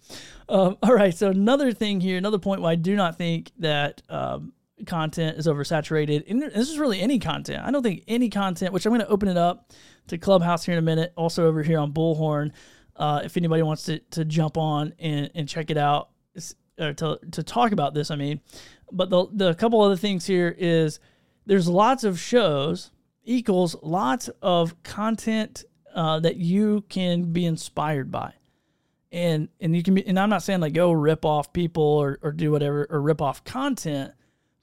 Um, 0.49 0.76
all 0.82 0.94
right, 0.94 1.14
so 1.14 1.30
another 1.30 1.73
thing 1.73 2.00
here, 2.00 2.16
another 2.16 2.38
point 2.38 2.61
why 2.61 2.73
I 2.73 2.76
do 2.76 2.94
not 2.97 3.16
think 3.16 3.50
that 3.59 4.02
um, 4.09 4.52
content 4.87 5.38
is 5.38 5.46
oversaturated. 5.46 6.28
And 6.28 6.42
this 6.42 6.70
is 6.70 6.78
really 6.78 7.00
any 7.00 7.18
content. 7.18 7.62
I 7.64 7.70
don't 7.70 7.82
think 7.82 8.04
any 8.08 8.30
content, 8.30 8.72
which 8.72 8.87
I'm 8.87 8.90
going 8.90 9.00
to 9.00 9.08
open 9.08 9.28
it 9.28 9.37
up 9.37 9.70
to 10.08 10.18
Clubhouse 10.18 10.64
here 10.64 10.75
in 10.75 10.78
a 10.78 10.82
minute. 10.82 11.12
Also 11.16 11.46
over 11.46 11.62
here 11.62 11.78
on 11.78 11.92
Bullhorn, 11.92 12.52
uh, 12.96 13.22
if 13.25 13.37
anybody 13.37 13.62
wants 13.62 13.84
to 13.84 13.99
to 14.10 14.25
jump 14.25 14.56
on 14.56 14.92
and, 14.99 15.30
and 15.34 15.49
check 15.49 15.70
it 15.70 15.76
out, 15.76 16.10
or 16.78 16.92
to 16.94 17.18
to 17.32 17.42
talk 17.42 17.72
about 17.72 17.94
this, 17.94 18.10
I 18.10 18.16
mean. 18.16 18.40
But 18.92 19.10
the 19.10 19.26
the 19.32 19.54
couple 19.54 19.80
other 19.80 19.96
things 19.96 20.26
here 20.26 20.54
is 20.58 21.00
there's 21.46 21.68
lots 21.68 22.04
of 22.04 22.18
shows 22.18 22.90
equals 23.25 23.76
lots 23.82 24.28
of 24.42 24.82
content 24.82 25.64
uh, 25.94 26.20
that 26.20 26.37
you 26.37 26.84
can 26.88 27.32
be 27.32 27.46
inspired 27.46 28.10
by. 28.10 28.34
And 29.12 29.49
and 29.60 29.75
you 29.75 29.82
can 29.82 29.94
be 29.94 30.06
and 30.06 30.18
I'm 30.18 30.30
not 30.30 30.42
saying 30.42 30.60
like 30.60 30.72
go 30.72 30.92
rip 30.92 31.25
off 31.25 31.52
people 31.52 31.82
or, 31.82 32.18
or 32.22 32.32
do 32.32 32.52
whatever 32.52 32.87
or 32.88 33.00
rip 33.00 33.20
off 33.20 33.42
content, 33.44 34.12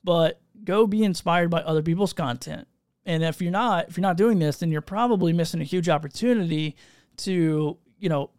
but 0.07 0.39
go 0.63 0.87
be 0.87 1.03
inspired 1.03 1.49
by 1.49 1.59
other 1.59 1.83
people's 1.83 2.13
content. 2.13 2.65
And 3.05 3.23
if 3.23 3.41
you're 3.41 3.51
not 3.51 3.89
if 3.89 3.97
you're 3.97 4.01
not 4.03 4.15
doing 4.15 4.39
this, 4.39 4.59
then 4.59 4.71
you're 4.71 4.79
probably 4.79 5.33
missing 5.33 5.59
a 5.59 5.65
huge 5.65 5.89
opportunity 5.89 6.77
to, 7.17 7.77
you 7.99 8.07
know, 8.07 8.29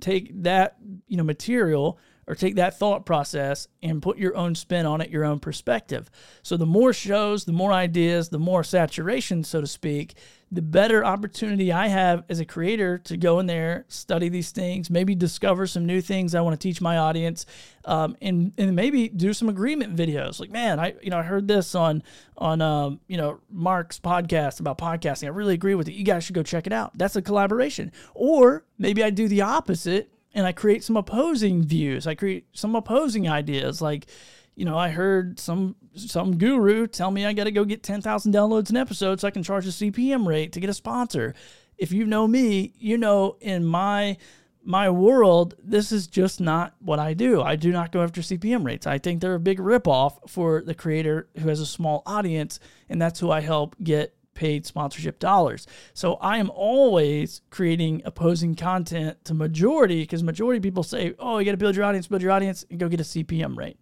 take 0.00 0.30
that, 0.42 0.78
you 1.06 1.18
know, 1.18 1.22
material 1.22 1.98
or 2.28 2.34
take 2.34 2.56
that 2.56 2.78
thought 2.78 3.06
process 3.06 3.66
and 3.82 4.02
put 4.02 4.18
your 4.18 4.36
own 4.36 4.54
spin 4.54 4.84
on 4.84 5.00
it, 5.00 5.08
your 5.08 5.24
own 5.24 5.40
perspective. 5.40 6.10
So 6.42 6.58
the 6.58 6.66
more 6.66 6.92
shows, 6.92 7.46
the 7.46 7.52
more 7.52 7.72
ideas, 7.72 8.28
the 8.28 8.38
more 8.38 8.62
saturation, 8.62 9.42
so 9.44 9.62
to 9.62 9.66
speak, 9.66 10.14
the 10.52 10.62
better 10.62 11.04
opportunity 11.04 11.72
I 11.72 11.88
have 11.88 12.24
as 12.28 12.38
a 12.38 12.44
creator 12.44 12.98
to 12.98 13.16
go 13.16 13.38
in 13.38 13.46
there, 13.46 13.84
study 13.88 14.28
these 14.28 14.50
things, 14.50 14.90
maybe 14.90 15.14
discover 15.14 15.66
some 15.66 15.86
new 15.86 16.00
things 16.00 16.34
I 16.34 16.42
want 16.42 16.58
to 16.58 16.68
teach 16.68 16.80
my 16.80 16.98
audience, 16.98 17.44
um, 17.84 18.16
and 18.22 18.52
and 18.56 18.74
maybe 18.74 19.08
do 19.08 19.34
some 19.34 19.48
agreement 19.48 19.94
videos. 19.96 20.40
Like, 20.40 20.50
man, 20.50 20.80
I 20.80 20.94
you 21.02 21.10
know 21.10 21.18
I 21.18 21.22
heard 21.22 21.48
this 21.48 21.74
on 21.74 22.02
on 22.36 22.62
um, 22.62 23.00
you 23.08 23.18
know 23.18 23.40
Mark's 23.50 24.00
podcast 24.00 24.60
about 24.60 24.78
podcasting. 24.78 25.24
I 25.24 25.30
really 25.30 25.54
agree 25.54 25.74
with 25.74 25.88
it. 25.88 25.92
You 25.92 26.04
guys 26.04 26.24
should 26.24 26.34
go 26.34 26.42
check 26.42 26.66
it 26.66 26.72
out. 26.72 26.96
That's 26.96 27.16
a 27.16 27.22
collaboration. 27.22 27.92
Or 28.14 28.64
maybe 28.78 29.04
I 29.04 29.10
do 29.10 29.28
the 29.28 29.42
opposite 29.42 30.10
and 30.38 30.46
I 30.46 30.52
create 30.52 30.84
some 30.84 30.96
opposing 30.96 31.64
views. 31.64 32.06
I 32.06 32.14
create 32.14 32.46
some 32.52 32.76
opposing 32.76 33.28
ideas. 33.28 33.82
Like, 33.82 34.06
you 34.54 34.64
know, 34.64 34.78
I 34.78 34.90
heard 34.90 35.40
some 35.40 35.74
some 35.96 36.38
guru 36.38 36.86
tell 36.86 37.10
me 37.10 37.26
I 37.26 37.32
got 37.32 37.44
to 37.44 37.50
go 37.50 37.64
get 37.64 37.82
10,000 37.82 38.32
downloads 38.32 38.70
an 38.70 38.76
episode 38.76 39.18
so 39.18 39.26
I 39.26 39.32
can 39.32 39.42
charge 39.42 39.66
a 39.66 39.70
CPM 39.70 40.28
rate 40.28 40.52
to 40.52 40.60
get 40.60 40.70
a 40.70 40.74
sponsor. 40.74 41.34
If 41.76 41.90
you 41.90 42.06
know 42.06 42.28
me, 42.28 42.72
you 42.78 42.98
know 42.98 43.36
in 43.40 43.64
my 43.64 44.16
my 44.62 44.90
world, 44.90 45.56
this 45.60 45.90
is 45.90 46.06
just 46.06 46.40
not 46.40 46.74
what 46.78 47.00
I 47.00 47.14
do. 47.14 47.42
I 47.42 47.56
do 47.56 47.72
not 47.72 47.90
go 47.90 48.02
after 48.02 48.20
CPM 48.20 48.64
rates. 48.64 48.86
I 48.86 48.98
think 48.98 49.20
they're 49.20 49.34
a 49.34 49.40
big 49.40 49.58
ripoff 49.58 50.28
for 50.28 50.62
the 50.62 50.74
creator 50.74 51.28
who 51.38 51.48
has 51.48 51.58
a 51.58 51.66
small 51.66 52.04
audience, 52.06 52.60
and 52.88 53.02
that's 53.02 53.18
who 53.18 53.32
I 53.32 53.40
help 53.40 53.74
get 53.82 54.14
paid 54.38 54.64
sponsorship 54.64 55.18
dollars. 55.18 55.66
So 55.94 56.14
I 56.14 56.38
am 56.38 56.48
always 56.50 57.42
creating 57.50 58.02
opposing 58.04 58.54
content 58.54 59.22
to 59.24 59.34
majority 59.34 60.02
because 60.02 60.22
majority 60.22 60.60
people 60.60 60.84
say, 60.84 61.14
oh, 61.18 61.38
you 61.38 61.44
got 61.44 61.50
to 61.50 61.56
build 61.56 61.74
your 61.74 61.84
audience, 61.84 62.06
build 62.06 62.22
your 62.22 62.30
audience, 62.30 62.64
and 62.70 62.78
go 62.78 62.88
get 62.88 63.00
a 63.00 63.02
CPM 63.02 63.56
rate. 63.56 63.76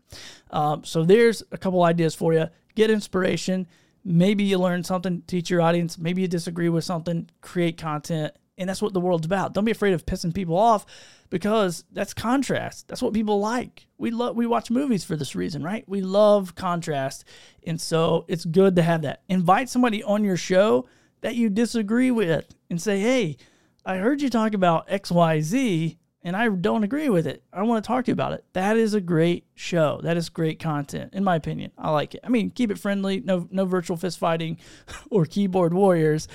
Um, 0.50 0.82
so 0.82 1.04
there's 1.04 1.42
a 1.52 1.58
couple 1.58 1.84
ideas 1.84 2.14
for 2.14 2.32
you. 2.32 2.46
Get 2.74 2.90
inspiration. 2.90 3.66
Maybe 4.02 4.44
you 4.44 4.58
learn 4.58 4.82
something, 4.82 5.22
teach 5.26 5.50
your 5.50 5.60
audience. 5.60 5.98
Maybe 5.98 6.22
you 6.22 6.28
disagree 6.28 6.70
with 6.70 6.84
something, 6.84 7.28
create 7.42 7.76
content. 7.76 8.32
And 8.58 8.68
that's 8.68 8.80
what 8.80 8.94
the 8.94 9.00
world's 9.00 9.26
about. 9.26 9.52
Don't 9.52 9.64
be 9.64 9.72
afraid 9.72 9.92
of 9.92 10.06
pissing 10.06 10.34
people 10.34 10.56
off 10.56 10.86
because 11.30 11.84
that's 11.92 12.14
contrast. 12.14 12.88
That's 12.88 13.02
what 13.02 13.12
people 13.12 13.40
like. 13.40 13.86
We 13.98 14.10
love 14.10 14.36
we 14.36 14.46
watch 14.46 14.70
movies 14.70 15.04
for 15.04 15.16
this 15.16 15.34
reason, 15.34 15.62
right? 15.62 15.84
We 15.88 16.00
love 16.00 16.54
contrast. 16.54 17.24
And 17.66 17.80
so 17.80 18.24
it's 18.28 18.44
good 18.44 18.76
to 18.76 18.82
have 18.82 19.02
that. 19.02 19.22
Invite 19.28 19.68
somebody 19.68 20.02
on 20.02 20.24
your 20.24 20.36
show 20.36 20.88
that 21.20 21.34
you 21.34 21.50
disagree 21.50 22.10
with 22.10 22.54
and 22.70 22.80
say, 22.80 23.00
"Hey, 23.00 23.36
I 23.84 23.96
heard 23.96 24.22
you 24.22 24.30
talk 24.30 24.54
about 24.54 24.88
XYZ 24.88 25.98
and 26.22 26.34
I 26.36 26.48
don't 26.48 26.82
agree 26.82 27.08
with 27.08 27.26
it. 27.26 27.44
I 27.52 27.62
want 27.62 27.84
to 27.84 27.86
talk 27.86 28.04
to 28.04 28.10
you 28.10 28.14
about 28.14 28.32
it." 28.32 28.44
That 28.52 28.76
is 28.76 28.94
a 28.94 29.00
great 29.00 29.44
show. 29.54 30.00
That 30.02 30.16
is 30.16 30.28
great 30.28 30.58
content 30.58 31.12
in 31.14 31.24
my 31.24 31.36
opinion. 31.36 31.72
I 31.76 31.90
like 31.90 32.14
it. 32.14 32.20
I 32.24 32.28
mean, 32.28 32.50
keep 32.50 32.70
it 32.70 32.78
friendly, 32.78 33.20
no 33.20 33.48
no 33.50 33.64
virtual 33.64 33.96
fist 33.96 34.18
fighting 34.18 34.58
or 35.10 35.26
keyboard 35.26 35.74
warriors. 35.74 36.28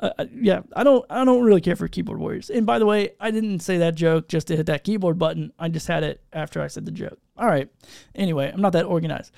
Uh, 0.00 0.10
uh, 0.18 0.26
yeah, 0.32 0.60
I 0.76 0.84
don't 0.84 1.04
I 1.10 1.24
don't 1.24 1.44
really 1.44 1.60
care 1.60 1.74
for 1.76 1.88
keyboard 1.88 2.18
warriors. 2.20 2.50
And 2.50 2.64
by 2.64 2.78
the 2.78 2.86
way, 2.86 3.10
I 3.18 3.30
didn't 3.30 3.60
say 3.60 3.78
that 3.78 3.96
joke 3.96 4.28
just 4.28 4.46
to 4.46 4.56
hit 4.56 4.66
that 4.66 4.84
keyboard 4.84 5.18
button. 5.18 5.52
I 5.58 5.68
just 5.68 5.88
had 5.88 6.04
it 6.04 6.22
after 6.32 6.62
I 6.62 6.68
said 6.68 6.84
the 6.84 6.92
joke. 6.92 7.18
All 7.36 7.46
right. 7.48 7.68
Anyway, 8.14 8.50
I'm 8.52 8.60
not 8.60 8.72
that 8.74 8.84
organized. 8.84 9.32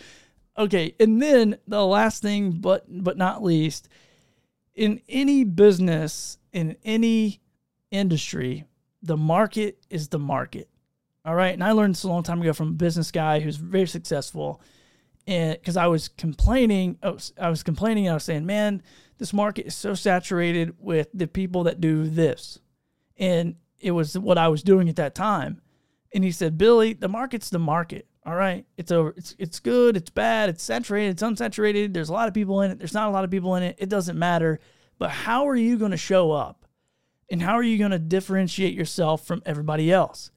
Okay, 0.58 0.94
and 1.00 1.22
then 1.22 1.56
the 1.66 1.84
last 1.86 2.20
thing, 2.20 2.52
but 2.52 2.84
but 2.88 3.16
not 3.16 3.42
least, 3.42 3.88
in 4.74 5.00
any 5.08 5.44
business, 5.44 6.36
in 6.52 6.76
any 6.84 7.40
industry, 7.90 8.64
the 9.02 9.16
market 9.16 9.78
is 9.88 10.08
the 10.08 10.18
market. 10.18 10.68
All 11.24 11.34
right, 11.34 11.54
and 11.54 11.64
I 11.64 11.72
learned 11.72 11.94
this 11.94 12.02
a 12.02 12.08
long 12.08 12.22
time 12.22 12.40
ago 12.42 12.52
from 12.52 12.68
a 12.68 12.72
business 12.72 13.10
guy 13.10 13.40
who's 13.40 13.56
very 13.56 13.86
successful, 13.86 14.60
because 15.30 15.76
I 15.76 15.86
was 15.86 16.08
complaining, 16.08 16.98
I 17.02 17.10
was, 17.10 17.32
I 17.40 17.50
was 17.50 17.62
complaining, 17.62 18.08
I 18.08 18.14
was 18.14 18.24
saying, 18.24 18.46
man, 18.46 18.82
this 19.18 19.32
market 19.32 19.66
is 19.66 19.76
so 19.76 19.94
saturated 19.94 20.74
with 20.78 21.08
the 21.14 21.28
people 21.28 21.64
that 21.64 21.80
do 21.80 22.08
this. 22.08 22.58
And 23.16 23.54
it 23.78 23.92
was 23.92 24.18
what 24.18 24.38
I 24.38 24.48
was 24.48 24.62
doing 24.62 24.88
at 24.88 24.96
that 24.96 25.14
time. 25.14 25.60
And 26.12 26.24
he 26.24 26.32
said, 26.32 26.58
Billy, 26.58 26.94
the 26.94 27.08
market's 27.08 27.50
the 27.50 27.58
market. 27.58 28.06
All 28.26 28.34
right. 28.34 28.66
It's 28.76 28.90
over. 28.90 29.14
It's 29.16 29.34
it's 29.38 29.60
good. 29.60 29.96
It's 29.96 30.10
bad. 30.10 30.48
It's 30.48 30.62
saturated. 30.62 31.10
It's 31.10 31.22
unsaturated. 31.22 31.94
There's 31.94 32.08
a 32.10 32.12
lot 32.12 32.28
of 32.28 32.34
people 32.34 32.60
in 32.62 32.72
it. 32.72 32.78
There's 32.78 32.92
not 32.92 33.08
a 33.08 33.12
lot 33.12 33.24
of 33.24 33.30
people 33.30 33.54
in 33.54 33.62
it. 33.62 33.76
It 33.78 33.88
doesn't 33.88 34.18
matter. 34.18 34.58
But 34.98 35.10
how 35.10 35.48
are 35.48 35.56
you 35.56 35.78
going 35.78 35.92
to 35.92 35.96
show 35.96 36.32
up? 36.32 36.66
And 37.30 37.40
how 37.40 37.54
are 37.54 37.62
you 37.62 37.78
going 37.78 37.92
to 37.92 37.98
differentiate 37.98 38.74
yourself 38.74 39.24
from 39.24 39.42
everybody 39.46 39.92
else? 39.92 40.30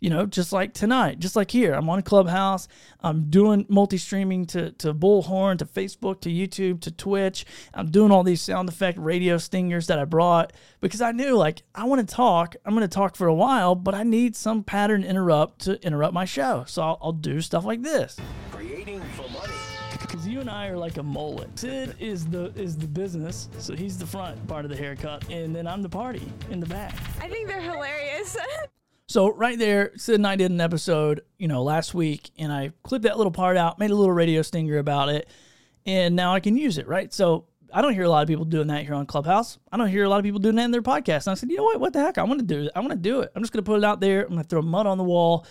You 0.00 0.08
know, 0.08 0.26
just 0.26 0.52
like 0.52 0.72
tonight, 0.72 1.18
just 1.18 1.36
like 1.36 1.50
here. 1.50 1.74
I'm 1.74 1.88
on 1.90 1.98
a 1.98 2.02
Clubhouse. 2.02 2.68
I'm 3.00 3.28
doing 3.30 3.66
multi 3.68 3.98
streaming 3.98 4.46
to, 4.46 4.72
to 4.72 4.94
Bullhorn, 4.94 5.58
to 5.58 5.66
Facebook, 5.66 6.20
to 6.22 6.30
YouTube, 6.30 6.80
to 6.82 6.90
Twitch. 6.90 7.44
I'm 7.74 7.90
doing 7.90 8.10
all 8.10 8.24
these 8.24 8.40
sound 8.40 8.68
effect 8.68 8.98
radio 8.98 9.36
stingers 9.36 9.86
that 9.88 9.98
I 9.98 10.06
brought 10.06 10.54
because 10.80 11.02
I 11.02 11.12
knew, 11.12 11.36
like, 11.36 11.62
I 11.74 11.84
want 11.84 12.06
to 12.06 12.14
talk. 12.14 12.56
I'm 12.64 12.74
going 12.74 12.88
to 12.88 12.88
talk 12.88 13.14
for 13.14 13.26
a 13.26 13.34
while, 13.34 13.74
but 13.74 13.94
I 13.94 14.02
need 14.02 14.34
some 14.34 14.64
pattern 14.64 15.04
interrupt 15.04 15.60
to 15.62 15.80
interrupt 15.84 16.14
my 16.14 16.24
show. 16.24 16.64
So 16.66 16.82
I'll, 16.82 16.98
I'll 17.02 17.12
do 17.12 17.40
stuff 17.42 17.64
like 17.64 17.82
this. 17.82 18.16
Creating 18.50 19.00
for 19.14 19.28
money. 19.30 19.52
Because 20.00 20.26
you 20.26 20.40
and 20.40 20.50
I 20.50 20.68
are 20.68 20.78
like 20.78 20.96
a 20.96 21.02
mullet. 21.02 21.56
Sid 21.56 21.94
is 22.00 22.26
the 22.26 22.46
is 22.56 22.76
the 22.76 22.88
business, 22.88 23.48
so 23.58 23.76
he's 23.76 23.96
the 23.96 24.06
front 24.06 24.44
part 24.48 24.64
of 24.64 24.70
the 24.70 24.76
haircut, 24.76 25.30
and 25.30 25.54
then 25.54 25.68
I'm 25.68 25.82
the 25.82 25.88
party 25.88 26.32
in 26.50 26.58
the 26.58 26.66
back. 26.66 26.94
I 27.20 27.28
think 27.28 27.46
they're 27.46 27.60
hilarious. 27.60 28.36
So 29.10 29.34
right 29.34 29.58
there, 29.58 29.90
Sid 29.96 30.14
and 30.14 30.26
I 30.26 30.36
did 30.36 30.52
an 30.52 30.60
episode, 30.60 31.22
you 31.36 31.48
know, 31.48 31.64
last 31.64 31.94
week, 31.94 32.30
and 32.38 32.52
I 32.52 32.70
clipped 32.84 33.02
that 33.02 33.16
little 33.16 33.32
part 33.32 33.56
out, 33.56 33.76
made 33.76 33.90
a 33.90 33.94
little 33.96 34.12
radio 34.12 34.40
stinger 34.40 34.78
about 34.78 35.08
it, 35.08 35.28
and 35.84 36.14
now 36.14 36.32
I 36.32 36.38
can 36.38 36.56
use 36.56 36.78
it, 36.78 36.86
right? 36.86 37.12
So 37.12 37.46
I 37.72 37.82
don't 37.82 37.92
hear 37.92 38.04
a 38.04 38.08
lot 38.08 38.22
of 38.22 38.28
people 38.28 38.44
doing 38.44 38.68
that 38.68 38.84
here 38.84 38.94
on 38.94 39.06
Clubhouse. 39.06 39.58
I 39.72 39.78
don't 39.78 39.88
hear 39.88 40.04
a 40.04 40.08
lot 40.08 40.18
of 40.18 40.22
people 40.22 40.38
doing 40.38 40.54
that 40.54 40.64
in 40.64 40.70
their 40.70 40.80
podcast. 40.80 41.26
And 41.26 41.32
I 41.32 41.34
said, 41.34 41.50
you 41.50 41.56
know 41.56 41.64
what? 41.64 41.80
What 41.80 41.92
the 41.92 41.98
heck? 41.98 42.18
I 42.18 42.22
want 42.22 42.38
to 42.38 42.46
do 42.46 42.66
it. 42.66 42.72
I 42.76 42.78
want 42.78 42.92
to 42.92 42.96
do 42.96 43.18
it. 43.18 43.32
I'm 43.34 43.42
just 43.42 43.52
going 43.52 43.64
to 43.64 43.68
put 43.68 43.78
it 43.78 43.84
out 43.84 43.98
there. 43.98 44.22
I'm 44.22 44.28
going 44.28 44.44
to 44.44 44.48
throw 44.48 44.62
mud 44.62 44.86
on 44.86 44.96
the 44.96 45.02
wall. 45.02 45.44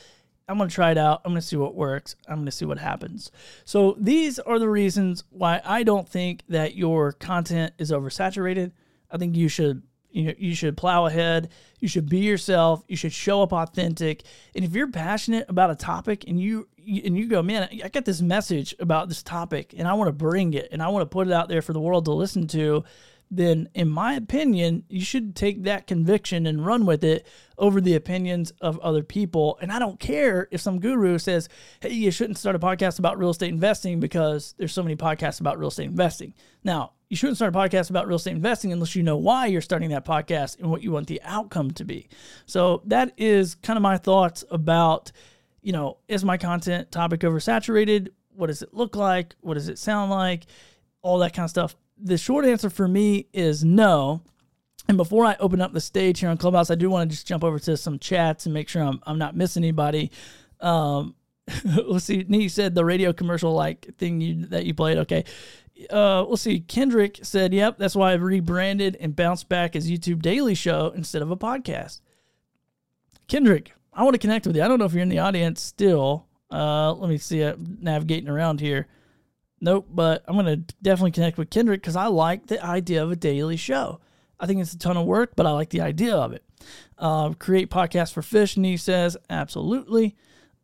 I'm 0.48 0.58
going 0.58 0.70
to 0.70 0.74
try 0.74 0.92
it 0.92 0.98
out. 0.98 1.20
I'm 1.26 1.34
going 1.34 1.42
to 1.42 1.46
see 1.46 1.58
what 1.58 1.76
works. 1.76 2.16
I'm 2.30 2.36
going 2.36 2.46
to 2.46 2.54
see 2.54 2.64
what 2.64 2.78
happens. 2.78 3.30
So 3.66 3.98
these 4.00 4.40
are 4.40 4.58
the 4.58 4.70
reasons 4.70 5.26
why 5.32 5.60
I 5.66 5.84
don't 5.84 6.08
think 6.08 6.44
that 6.48 6.76
your 6.76 7.12
content 7.12 7.74
is 7.78 7.92
oversaturated. 7.92 8.72
I 9.12 9.18
think 9.18 9.36
you 9.36 9.50
should 9.50 9.84
you 10.12 10.24
know, 10.24 10.34
you 10.38 10.56
should 10.56 10.78
plow 10.78 11.06
ahead. 11.06 11.50
You 11.80 11.88
should 11.88 12.10
be 12.10 12.20
yourself. 12.20 12.84
You 12.88 12.96
should 12.96 13.14
show 13.14 13.42
up 13.42 13.54
authentic. 13.54 14.24
And 14.56 14.66
if 14.66 14.74
you're 14.74 14.92
passionate 14.92 15.46
about 15.50 15.72
a 15.72 15.76
topic 15.76 16.26
and 16.28 16.40
you 16.40 16.68
and 16.78 17.16
you 17.16 17.28
go, 17.28 17.44
man, 17.44 17.70
I 17.84 17.90
got 17.90 18.06
this 18.06 18.22
message 18.22 18.74
about 18.80 19.10
this 19.10 19.22
topic 19.22 19.76
and 19.78 19.88
I 19.88 19.94
want 19.94 20.08
to 20.08 20.14
bring 20.14 20.54
it 20.54 20.70
and 20.72 20.82
I 20.82 20.88
want 20.88 21.04
to 21.04 21.14
put 21.14 21.28
it 21.28 21.34
out 21.34 21.48
there 21.48 21.62
for 21.62 21.74
the 21.74 21.80
world 21.80 22.06
to 22.06 22.12
listen 22.12 22.48
to, 22.48 22.84
then 23.32 23.70
in 23.76 23.90
my 23.90 24.16
opinion, 24.16 24.84
you 24.90 25.02
should 25.02 25.36
take 25.36 25.64
that 25.64 25.86
conviction 25.86 26.48
and 26.48 26.66
run 26.66 26.86
with 26.86 27.04
it 27.04 27.28
over 27.58 27.80
the 27.80 27.96
opinions 27.96 28.52
of 28.62 28.80
other 28.80 29.04
people. 29.04 29.58
And 29.62 29.72
I 29.72 29.78
don't 29.78 30.00
care 30.00 30.48
if 30.52 30.62
some 30.62 30.80
guru 30.80 31.20
says, 31.20 31.48
hey, 31.80 31.92
you 31.92 32.10
shouldn't 32.12 32.40
start 32.40 32.56
a 32.56 32.60
podcast 32.60 32.98
about 32.98 33.20
real 33.20 33.30
estate 33.30 33.50
investing 33.50 34.00
because 34.00 34.56
there's 34.58 34.74
so 34.74 34.82
many 34.82 34.96
podcasts 34.96 35.40
about 35.40 35.60
real 35.60 35.68
estate 35.68 35.86
investing. 35.86 36.34
Now, 36.64 36.94
you 37.10 37.18
shouldn't 37.18 37.38
start 37.38 37.56
a 37.56 37.58
podcast 37.58 37.90
about 37.90 38.08
real 38.08 38.18
estate 38.18 38.34
investing 38.36 38.72
unless 38.72 38.96
you 38.96 39.04
know 39.04 39.18
why 39.18 39.48
you're 39.48 39.62
starting 39.62 39.90
that 39.90 40.06
podcast 40.06 40.60
and 40.60 40.70
what 40.70 40.82
you 40.82 40.92
want 40.92 41.08
the 41.08 41.22
outcome 41.24 41.72
to 41.72 41.84
be. 41.84 42.08
So 42.46 42.82
that 42.86 43.14
is 43.18 43.56
kind 43.56 43.78
of 43.78 43.84
my 43.84 43.98
thoughts 43.98 44.44
about, 44.50 45.12
you 45.62 45.72
know, 45.72 45.98
is 46.08 46.24
my 46.24 46.38
content 46.38 46.92
topic 46.92 47.22
oversaturated? 47.22 48.10
What 48.36 48.48
does 48.48 48.62
it 48.62 48.74
look 48.74 48.96
like? 48.96 49.36
What 49.42 49.56
does 49.56 49.70
it 49.70 49.80
sound 49.80 50.12
like? 50.12 50.46
All 51.02 51.20
that 51.20 51.34
kind 51.34 51.46
of 51.46 51.50
stuff. 51.50 51.76
The 52.02 52.18
short 52.18 52.46
answer 52.46 52.70
for 52.70 52.88
me 52.88 53.28
is 53.34 53.64
no. 53.64 54.22
And 54.88 54.98
before 54.98 55.26
I 55.26 55.36
open 55.40 55.62
up 55.62 55.74
the 55.74 55.82
stage 55.82 56.20
here 56.20 56.30
on 56.30 56.38
Clubhouse, 56.38 56.72
I 56.72 56.76
do 56.76 56.90
want 56.90 57.10
to 57.10 57.16
just 57.16 57.28
jump 57.28 57.44
over 57.44 57.60
to 57.60 57.78
some 57.78 58.00
chats 58.00 58.46
and 58.46 58.54
make 58.54 58.70
sure 58.70 58.82
I'm, 58.82 59.00
I'm 59.06 59.20
not 59.20 59.36
missing 59.36 59.64
anybody. 59.64 60.12
Um, 60.60 61.16
let's 61.66 62.06
see. 62.06 62.26
Nee 62.28 62.48
said 62.48 62.76
the 62.76 62.86
radio 62.86 63.14
commercial 63.14 63.54
like 63.54 63.96
thing 63.98 64.22
you 64.22 64.46
that 64.48 64.66
you 64.66 64.74
played. 64.74 64.98
Okay, 65.00 65.26
uh, 65.92 66.24
let's 66.24 66.42
see. 66.42 66.60
Kendrick 66.60 67.20
said, 67.24 67.54
"Yep, 67.54 67.78
that's 67.78 67.96
why 67.96 68.12
I 68.12 68.16
rebranded 68.16 68.98
and 69.00 69.16
bounced 69.16 69.50
back 69.50 69.76
as 69.76 69.90
YouTube 69.90 70.22
Daily 70.22 70.56
Show 70.56 70.92
instead 70.96 71.22
of 71.22 71.32
a 71.32 71.38
podcast." 71.38 72.02
Kendrick, 73.28 73.74
I 73.94 74.04
want 74.04 74.16
to 74.16 74.20
connect 74.20 74.48
with 74.48 74.56
you. 74.56 74.64
I 74.64 74.68
don't 74.68 74.80
know 74.80 74.86
if 74.86 74.94
you're 74.94 75.04
in 75.04 75.10
the 75.10 75.20
audience 75.20 75.62
still. 75.62 76.26
Uh, 76.52 76.94
let 76.94 77.10
me 77.10 77.18
see. 77.18 77.42
I'm 77.42 77.78
navigating 77.82 78.30
around 78.30 78.60
here. 78.60 78.88
Nope, 79.62 79.88
but 79.92 80.24
I'm 80.28 80.36
gonna 80.36 80.58
definitely 80.82 81.12
connect 81.12 81.38
with 81.38 81.50
Kendrick 81.50 81.82
because 81.82 81.96
I 81.96 82.08
like 82.08 82.48
the 82.48 82.64
idea 82.64 83.04
of 83.04 83.12
a 83.12 83.16
daily 83.16 83.58
show. 83.58 84.00
I 84.40 84.46
think 84.46 84.62
it's 84.62 84.74
a 84.74 84.80
ton 84.80 84.98
of 84.98 85.06
work, 85.06 85.34
but 85.36 85.46
I 85.46 85.52
like 85.52 85.70
the 85.70 85.82
idea 85.82 86.16
of 86.16 86.32
it. 86.32 86.44
Uh, 86.98 87.34
create 87.34 87.70
podcast 87.70 88.14
for 88.14 88.22
fish, 88.22 88.56
and 88.56 88.66
he 88.66 88.78
says 88.78 89.18
absolutely. 89.30 90.16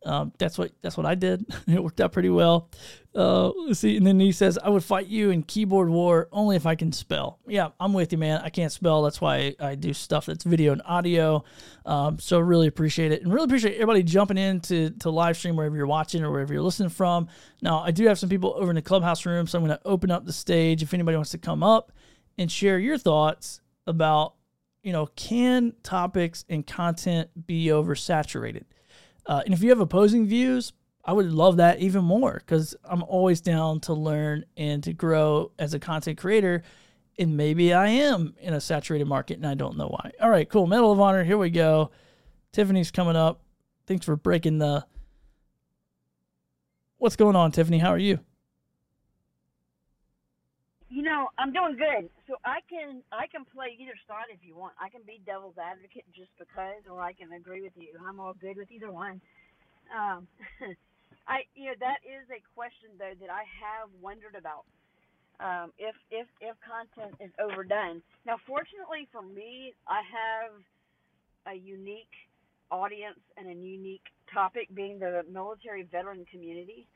Um, 0.06 0.32
that's 0.38 0.56
what 0.56 0.70
that's 0.82 0.96
what 0.96 1.04
I 1.04 1.16
did. 1.16 1.44
it 1.66 1.82
worked 1.82 2.00
out 2.00 2.12
pretty 2.12 2.30
well. 2.30 2.70
Uh, 3.14 3.48
let's 3.48 3.80
see, 3.80 3.96
and 3.96 4.06
then 4.06 4.20
he 4.20 4.30
says, 4.30 4.56
"I 4.62 4.68
would 4.68 4.84
fight 4.84 5.08
you 5.08 5.30
in 5.30 5.42
keyboard 5.42 5.88
war 5.88 6.28
only 6.30 6.54
if 6.54 6.64
I 6.64 6.76
can 6.76 6.92
spell." 6.92 7.40
Yeah, 7.46 7.70
I'm 7.80 7.92
with 7.92 8.12
you, 8.12 8.18
man. 8.18 8.40
I 8.44 8.50
can't 8.50 8.70
spell. 8.70 9.02
That's 9.02 9.20
why 9.20 9.54
I, 9.58 9.70
I 9.70 9.74
do 9.74 9.92
stuff 9.92 10.26
that's 10.26 10.44
video 10.44 10.72
and 10.72 10.82
audio. 10.84 11.42
Um, 11.84 12.18
so 12.20 12.38
really 12.38 12.68
appreciate 12.68 13.10
it, 13.10 13.22
and 13.22 13.32
really 13.32 13.46
appreciate 13.46 13.74
everybody 13.74 14.04
jumping 14.04 14.38
in 14.38 14.60
to, 14.60 14.90
to 14.90 15.10
live 15.10 15.36
stream 15.36 15.56
wherever 15.56 15.74
you're 15.76 15.86
watching 15.86 16.22
or 16.22 16.30
wherever 16.30 16.52
you're 16.52 16.62
listening 16.62 16.90
from. 16.90 17.26
Now, 17.62 17.80
I 17.80 17.90
do 17.90 18.06
have 18.06 18.18
some 18.18 18.28
people 18.28 18.54
over 18.56 18.70
in 18.70 18.76
the 18.76 18.82
clubhouse 18.82 19.26
room, 19.26 19.46
so 19.46 19.58
I'm 19.58 19.66
going 19.66 19.76
to 19.76 19.86
open 19.86 20.10
up 20.10 20.24
the 20.24 20.32
stage 20.32 20.82
if 20.82 20.94
anybody 20.94 21.16
wants 21.16 21.30
to 21.30 21.38
come 21.38 21.62
up 21.62 21.92
and 22.38 22.50
share 22.50 22.78
your 22.78 22.98
thoughts 22.98 23.60
about, 23.86 24.34
you 24.82 24.92
know, 24.92 25.06
can 25.16 25.72
topics 25.82 26.44
and 26.48 26.66
content 26.66 27.30
be 27.46 27.66
oversaturated? 27.66 28.64
Uh, 29.26 29.42
and 29.44 29.52
if 29.52 29.62
you 29.62 29.70
have 29.70 29.80
opposing 29.80 30.26
views, 30.26 30.72
I 31.04 31.12
would 31.12 31.30
love 31.30 31.58
that 31.58 31.80
even 31.80 32.04
more 32.04 32.34
because 32.34 32.74
I'm 32.84 33.02
always 33.04 33.40
down 33.40 33.80
to 33.80 33.94
learn 33.94 34.44
and 34.56 34.82
to 34.84 34.92
grow 34.92 35.52
as 35.58 35.74
a 35.74 35.78
content 35.78 36.18
creator. 36.18 36.62
And 37.18 37.36
maybe 37.36 37.72
I 37.72 37.88
am 37.88 38.34
in 38.40 38.54
a 38.54 38.60
saturated 38.60 39.06
market 39.06 39.36
and 39.36 39.46
I 39.46 39.54
don't 39.54 39.76
know 39.76 39.88
why. 39.88 40.12
All 40.20 40.30
right, 40.30 40.48
cool. 40.48 40.66
Medal 40.66 40.92
of 40.92 41.00
Honor. 41.00 41.24
Here 41.24 41.38
we 41.38 41.50
go. 41.50 41.90
Tiffany's 42.52 42.90
coming 42.90 43.16
up. 43.16 43.40
Thanks 43.86 44.04
for 44.04 44.16
breaking 44.16 44.58
the. 44.58 44.84
What's 46.98 47.16
going 47.16 47.36
on, 47.36 47.52
Tiffany? 47.52 47.78
How 47.78 47.90
are 47.90 47.98
you? 47.98 48.18
You 50.88 51.02
know, 51.02 51.28
I'm 51.36 51.52
doing 51.52 51.74
good. 51.74 52.08
So 52.28 52.38
I 52.44 52.62
can 52.70 53.02
I 53.10 53.26
can 53.26 53.44
play 53.44 53.74
either 53.74 53.98
side 54.06 54.30
if 54.30 54.38
you 54.46 54.54
want. 54.54 54.74
I 54.78 54.88
can 54.88 55.02
be 55.02 55.20
devil's 55.26 55.58
advocate 55.58 56.06
just 56.14 56.30
because, 56.38 56.86
or 56.90 57.02
I 57.02 57.12
can 57.12 57.32
agree 57.32 57.62
with 57.62 57.74
you. 57.74 57.90
I'm 58.06 58.20
all 58.20 58.34
good 58.38 58.56
with 58.56 58.70
either 58.70 58.92
one. 58.92 59.20
Um, 59.90 60.26
I 61.26 61.42
you 61.54 61.66
know 61.66 61.78
that 61.80 62.06
is 62.06 62.30
a 62.30 62.38
question 62.54 62.94
though 62.98 63.18
that 63.18 63.30
I 63.30 63.42
have 63.58 63.90
wondered 64.00 64.38
about. 64.38 64.62
Um, 65.42 65.72
if 65.76 65.94
if 66.10 66.26
if 66.40 66.54
content 66.62 67.18
is 67.18 67.34
overdone. 67.42 68.00
Now, 68.24 68.38
fortunately 68.46 69.08
for 69.10 69.22
me, 69.22 69.74
I 69.88 70.00
have 70.06 70.52
a 71.52 71.58
unique 71.58 72.14
audience 72.70 73.18
and 73.36 73.48
a 73.48 73.54
unique 73.54 74.06
topic, 74.32 74.68
being 74.74 74.98
the 74.98 75.22
military 75.30 75.82
veteran 75.82 76.24
community. 76.30 76.86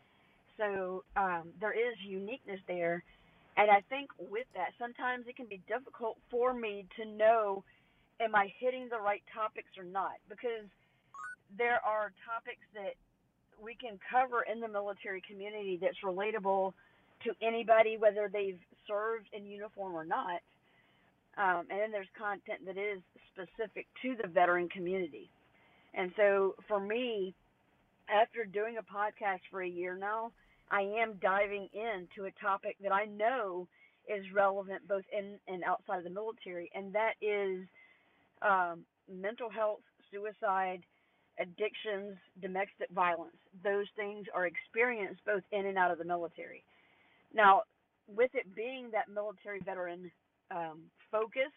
So 0.57 1.05
um, 1.17 1.51
there 1.61 1.73
is 1.73 1.97
uniqueness 2.07 2.61
there 2.69 3.03
and 3.57 3.71
I 3.71 3.83
think 3.89 4.11
with 4.19 4.47
that, 4.55 4.73
sometimes 4.79 5.27
it 5.27 5.37
can 5.37 5.47
be 5.47 5.61
difficult 5.69 6.17
for 6.31 6.55
me 6.55 6.87
to 6.97 7.05
know 7.05 7.65
am 8.21 8.35
I 8.35 8.53
hitting 8.59 8.89
the 8.91 9.01
right 9.01 9.23
topics 9.35 9.71
or 9.79 9.85
not? 9.85 10.21
Because 10.29 10.69
there 11.57 11.81
are 11.85 12.13
topics 12.25 12.63
that 12.75 12.95
we 13.63 13.75
can 13.75 13.99
cover 14.11 14.43
in 14.43 14.61
the 14.61 14.69
military 14.69 15.23
community 15.29 15.79
that's 15.81 15.97
relatable 16.05 16.73
to 17.25 17.31
anybody, 17.43 17.97
whether 17.99 18.31
they've 18.33 18.61
served 18.87 19.27
in 19.33 19.47
uniform 19.47 19.95
or 19.95 20.05
not. 20.05 20.41
Um, 21.37 21.67
and 21.71 21.81
then 21.81 21.93
there's 21.93 22.09
content 22.19 22.61
that 22.67 22.77
is 22.77 23.01
specific 23.33 23.87
to 24.03 24.17
the 24.21 24.29
veteran 24.29 24.69
community. 24.69 25.31
And 25.95 26.13
so 26.17 26.55
for 26.69 26.81
me, 26.81 27.35
after 28.09 28.45
doing 28.45 28.77
a 28.79 28.83
podcast 28.83 29.41
for 29.51 29.63
a 29.63 29.69
year 29.69 29.97
now, 29.97 30.33
I 30.71 30.83
am 30.83 31.15
diving 31.21 31.69
into 31.73 32.27
a 32.29 32.41
topic 32.41 32.77
that 32.83 32.93
I 32.93 33.05
know 33.07 33.67
is 34.09 34.25
relevant 34.35 34.87
both 34.89 35.05
in 35.17 35.37
and 35.47 35.65
outside 35.65 35.99
of 35.99 36.05
the 36.05 36.11
military, 36.11 36.71
and 36.75 36.93
that 36.95 37.15
is 37.21 37.67
um, 38.43 38.85
mental 39.11 39.51
health, 39.51 39.81
suicide, 40.13 40.83
addictions, 41.39 42.17
domestic 42.41 42.91
violence. 42.95 43.37
Those 43.63 43.87
things 43.97 44.27
are 44.35 44.47
experienced 44.47 45.21
both 45.25 45.43
in 45.53 45.67
and 45.67 45.79
out 45.79 45.91
of 45.91 45.99
the 45.99 46.05
military. 46.05 46.65
Now, 47.35 47.63
with 48.09 48.31
it 48.35 48.55
being 48.55 48.91
that 48.93 49.09
military 49.13 49.61
veteran 49.61 50.11
um, 50.51 50.83
focus, 51.11 51.53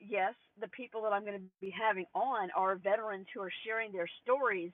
yes, 0.00 0.34
the 0.60 0.68
people 0.68 1.02
that 1.02 1.12
I'm 1.12 1.24
going 1.24 1.38
to 1.38 1.46
be 1.60 1.70
having 1.70 2.06
on 2.14 2.50
are 2.56 2.76
veterans 2.76 3.26
who 3.34 3.40
are 3.40 3.52
sharing 3.64 3.92
their 3.92 4.08
stories 4.22 4.72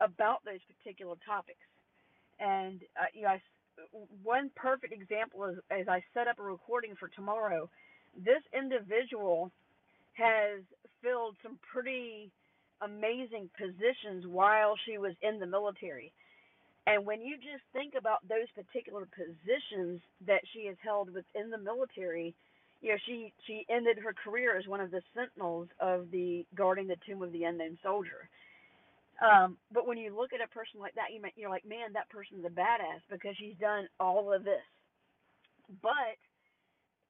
about 0.00 0.44
those 0.44 0.60
particular 0.68 1.14
topics. 1.26 1.58
And 2.44 2.82
uh, 3.00 3.06
you 3.14 3.22
know, 3.22 3.36
one 4.22 4.50
perfect 4.54 4.92
example 4.92 5.44
is 5.46 5.56
as 5.70 5.88
I 5.88 6.02
set 6.12 6.28
up 6.28 6.38
a 6.38 6.42
recording 6.42 6.94
for 7.00 7.08
tomorrow. 7.08 7.70
This 8.16 8.42
individual 8.56 9.50
has 10.12 10.60
filled 11.02 11.36
some 11.42 11.58
pretty 11.72 12.30
amazing 12.82 13.48
positions 13.58 14.26
while 14.26 14.74
she 14.84 14.98
was 14.98 15.14
in 15.22 15.40
the 15.40 15.46
military. 15.46 16.12
And 16.86 17.06
when 17.06 17.22
you 17.22 17.36
just 17.36 17.64
think 17.72 17.94
about 17.98 18.28
those 18.28 18.50
particular 18.54 19.08
positions 19.16 20.02
that 20.26 20.42
she 20.52 20.66
has 20.66 20.76
held 20.84 21.08
within 21.08 21.50
the 21.50 21.58
military, 21.58 22.34
you 22.82 22.90
know, 22.90 22.98
she 23.06 23.32
she 23.46 23.64
ended 23.70 23.98
her 23.98 24.12
career 24.12 24.58
as 24.58 24.66
one 24.66 24.80
of 24.80 24.90
the 24.90 25.00
sentinels 25.16 25.68
of 25.80 26.10
the 26.10 26.44
guarding 26.54 26.88
the 26.88 26.96
tomb 27.06 27.22
of 27.22 27.32
the 27.32 27.44
unknown 27.44 27.78
soldier. 27.82 28.28
Um, 29.22 29.58
but 29.70 29.86
when 29.86 29.98
you 29.98 30.14
look 30.14 30.32
at 30.32 30.42
a 30.42 30.50
person 30.50 30.80
like 30.80 30.94
that, 30.94 31.12
you 31.14 31.22
may, 31.22 31.32
you're 31.36 31.50
like, 31.50 31.64
man, 31.64 31.92
that 31.94 32.10
person's 32.10 32.44
a 32.44 32.48
badass 32.48 32.98
because 33.10 33.36
she's 33.38 33.56
done 33.60 33.86
all 34.00 34.32
of 34.32 34.42
this. 34.42 34.66
But 35.82 36.18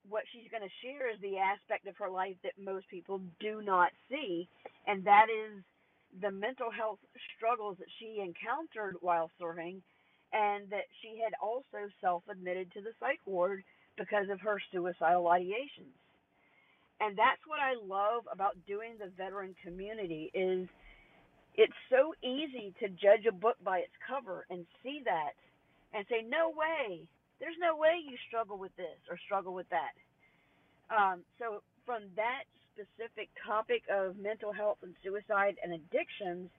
what 0.08 0.24
she's 0.30 0.50
going 0.50 0.62
to 0.62 0.78
share 0.84 1.08
is 1.08 1.18
the 1.20 1.38
aspect 1.38 1.86
of 1.86 1.96
her 1.96 2.10
life 2.10 2.36
that 2.44 2.60
most 2.60 2.88
people 2.88 3.20
do 3.40 3.62
not 3.62 3.88
see, 4.10 4.48
and 4.86 5.02
that 5.04 5.26
is 5.32 5.64
the 6.20 6.30
mental 6.30 6.70
health 6.70 6.98
struggles 7.36 7.78
that 7.78 7.88
she 7.98 8.20
encountered 8.20 8.96
while 9.00 9.30
serving, 9.40 9.82
and 10.32 10.68
that 10.68 10.84
she 11.00 11.18
had 11.24 11.32
also 11.40 11.88
self-admitted 12.02 12.70
to 12.72 12.82
the 12.82 12.92
psych 13.00 13.20
ward 13.24 13.64
because 13.96 14.28
of 14.30 14.40
her 14.40 14.60
suicidal 14.70 15.24
ideations. 15.24 15.96
And 17.00 17.16
that's 17.16 17.40
what 17.46 17.60
I 17.60 17.74
love 17.80 18.24
about 18.30 18.56
doing 18.66 18.92
the 18.98 19.10
veteran 19.16 19.54
community 19.64 20.30
is– 20.34 20.68
it's 21.54 21.74
so 21.90 22.14
easy 22.22 22.74
to 22.80 22.88
judge 22.88 23.26
a 23.28 23.32
book 23.32 23.56
by 23.64 23.78
its 23.78 23.94
cover 24.06 24.46
and 24.50 24.66
see 24.82 25.02
that 25.04 25.34
and 25.92 26.04
say, 26.10 26.26
no 26.26 26.50
way, 26.50 27.06
there's 27.40 27.56
no 27.60 27.76
way 27.76 28.02
you 28.02 28.16
struggle 28.26 28.58
with 28.58 28.74
this 28.76 28.98
or 29.10 29.18
struggle 29.24 29.54
with 29.54 29.66
that. 29.70 29.94
Um, 30.90 31.22
so 31.38 31.62
from 31.86 32.02
that 32.16 32.44
specific 32.74 33.30
topic 33.46 33.82
of 33.92 34.16
mental 34.16 34.52
health 34.52 34.78
and 34.82 34.94
suicide 35.02 35.56
and 35.62 35.72
addictions, 35.72 36.50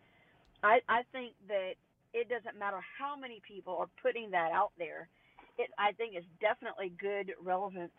I, 0.64 0.80
I 0.88 1.02
think 1.12 1.34
that 1.48 1.76
it 2.14 2.30
doesn't 2.30 2.58
matter 2.58 2.80
how 2.98 3.16
many 3.20 3.42
people 3.46 3.76
are 3.78 3.90
putting 4.02 4.32
that 4.32 4.52
out 4.54 4.72
there. 4.78 5.10
It 5.58 5.70
I 5.78 5.92
think 5.92 6.16
it's 6.16 6.28
definitely 6.40 6.94
good, 7.00 7.34
relevant 7.44 7.92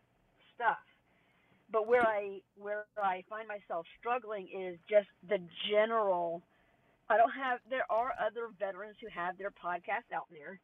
stuff. 0.55 0.81
But 1.71 1.87
where 1.87 2.03
I 2.03 2.41
where 2.59 2.85
I 2.97 3.25
find 3.29 3.47
myself 3.49 3.87
struggling 4.01 4.49
is 4.49 4.79
just 4.89 5.09
the 5.29 5.39
general. 5.71 6.43
I 7.09 7.17
don't 7.17 7.31
have. 7.31 7.61
There 7.71 7.87
are 7.91 8.13
other 8.19 8.49
veterans 8.59 8.97
who 9.01 9.09
have 9.09 9.39
their 9.39 9.51
podcast 9.51 10.11
out 10.15 10.27
there, 10.31 10.59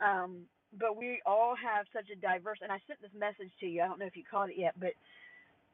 um, 0.00 0.42
but 0.78 0.96
we 0.96 1.20
all 1.24 1.54
have 1.56 1.86
such 1.92 2.10
a 2.12 2.16
diverse. 2.16 2.58
And 2.62 2.70
I 2.70 2.78
sent 2.86 3.00
this 3.00 3.14
message 3.18 3.52
to 3.60 3.66
you. 3.66 3.82
I 3.82 3.86
don't 3.86 3.98
know 3.98 4.06
if 4.06 4.16
you 4.16 4.24
caught 4.28 4.50
it 4.50 4.58
yet, 4.58 4.74
but 4.78 4.92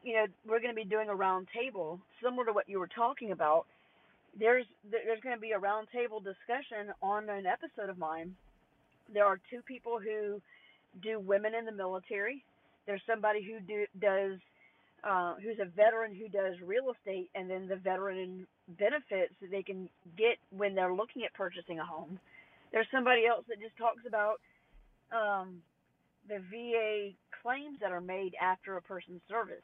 you 0.05 0.15
know 0.15 0.27
we're 0.47 0.61
going 0.61 0.75
to 0.75 0.81
be 0.81 0.89
doing 0.89 1.09
a 1.09 1.15
round 1.15 1.49
table 1.53 2.01
similar 2.23 2.47
to 2.47 2.53
what 2.53 2.69
you 2.69 2.79
were 2.79 2.89
talking 2.89 3.33
about. 3.33 3.67
There's 4.39 4.67
there's 4.89 5.21
going 5.21 5.35
to 5.35 5.41
be 5.41 5.53
a 5.53 5.59
round 5.59 5.89
table 5.93 6.21
discussion 6.21 6.95
on 7.03 7.29
an 7.29 7.47
episode 7.47 7.91
of 7.91 7.99
mine. 7.99 8.37
There 9.13 9.25
are 9.25 9.41
two 9.51 9.63
people 9.63 9.99
who 9.99 10.41
do 11.03 11.19
women 11.19 11.55
in 11.55 11.65
the 11.65 11.73
military. 11.73 12.45
There's 12.87 13.03
somebody 13.07 13.43
who 13.43 13.61
do, 13.61 13.87
does 14.01 14.39
uh, 15.03 15.35
who's 15.43 15.59
a 15.61 15.65
veteran 15.65 16.15
who 16.15 16.29
does 16.29 16.55
real 16.65 16.93
estate, 16.93 17.31
and 17.35 17.51
then 17.51 17.67
the 17.69 17.77
veteran 17.77 18.47
benefits 18.79 19.33
that 19.41 19.51
they 19.51 19.63
can 19.63 19.89
get 20.17 20.37
when 20.51 20.75
they're 20.75 20.95
looking 20.95 21.25
at 21.25 21.33
purchasing 21.35 21.79
a 21.79 21.85
home. 21.85 22.19
There's 22.73 22.87
somebody 22.93 23.27
else 23.27 23.45
that 23.49 23.61
just 23.61 23.77
talks 23.77 24.03
about 24.07 24.41
um, 25.11 25.63
the 26.29 26.39
VA 26.51 27.11
claims 27.43 27.79
that 27.81 27.93
are 27.93 28.01
made 28.01 28.35
after 28.41 28.77
a 28.77 28.83
person's 28.83 29.23
service. 29.29 29.63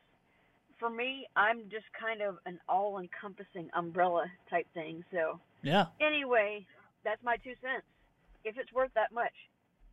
For 0.79 0.89
me, 0.91 1.27
I'm 1.37 1.65
just 1.71 1.85
kind 2.01 2.23
of 2.23 2.39
an 2.47 2.59
all-encompassing 2.69 3.71
umbrella 3.75 4.25
type 4.51 4.67
thing. 4.75 5.05
So 5.13 5.39
Yeah. 5.63 5.87
anyway, 6.01 6.67
that's 7.05 7.23
my 7.23 7.37
two 7.37 7.55
cents. 7.63 7.85
If 8.45 8.57
it's 8.59 8.73
worth 8.73 8.91
that 8.95 9.13
much. 9.13 9.33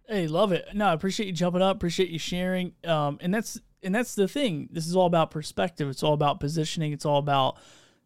Hey, 0.07 0.27
love 0.27 0.51
it. 0.51 0.65
No, 0.73 0.87
I 0.87 0.93
appreciate 0.93 1.27
you 1.27 1.33
jumping 1.33 1.61
up. 1.61 1.75
Appreciate 1.75 2.09
you 2.09 2.19
sharing. 2.19 2.73
Um, 2.83 3.17
and 3.21 3.33
that's 3.33 3.59
and 3.83 3.93
that's 3.95 4.13
the 4.15 4.27
thing. 4.27 4.67
This 4.71 4.85
is 4.87 4.95
all 4.95 5.05
about 5.05 5.31
perspective. 5.31 5.89
It's 5.89 6.03
all 6.03 6.13
about 6.13 6.39
positioning. 6.39 6.91
It's 6.93 7.05
all 7.05 7.17
about, 7.17 7.57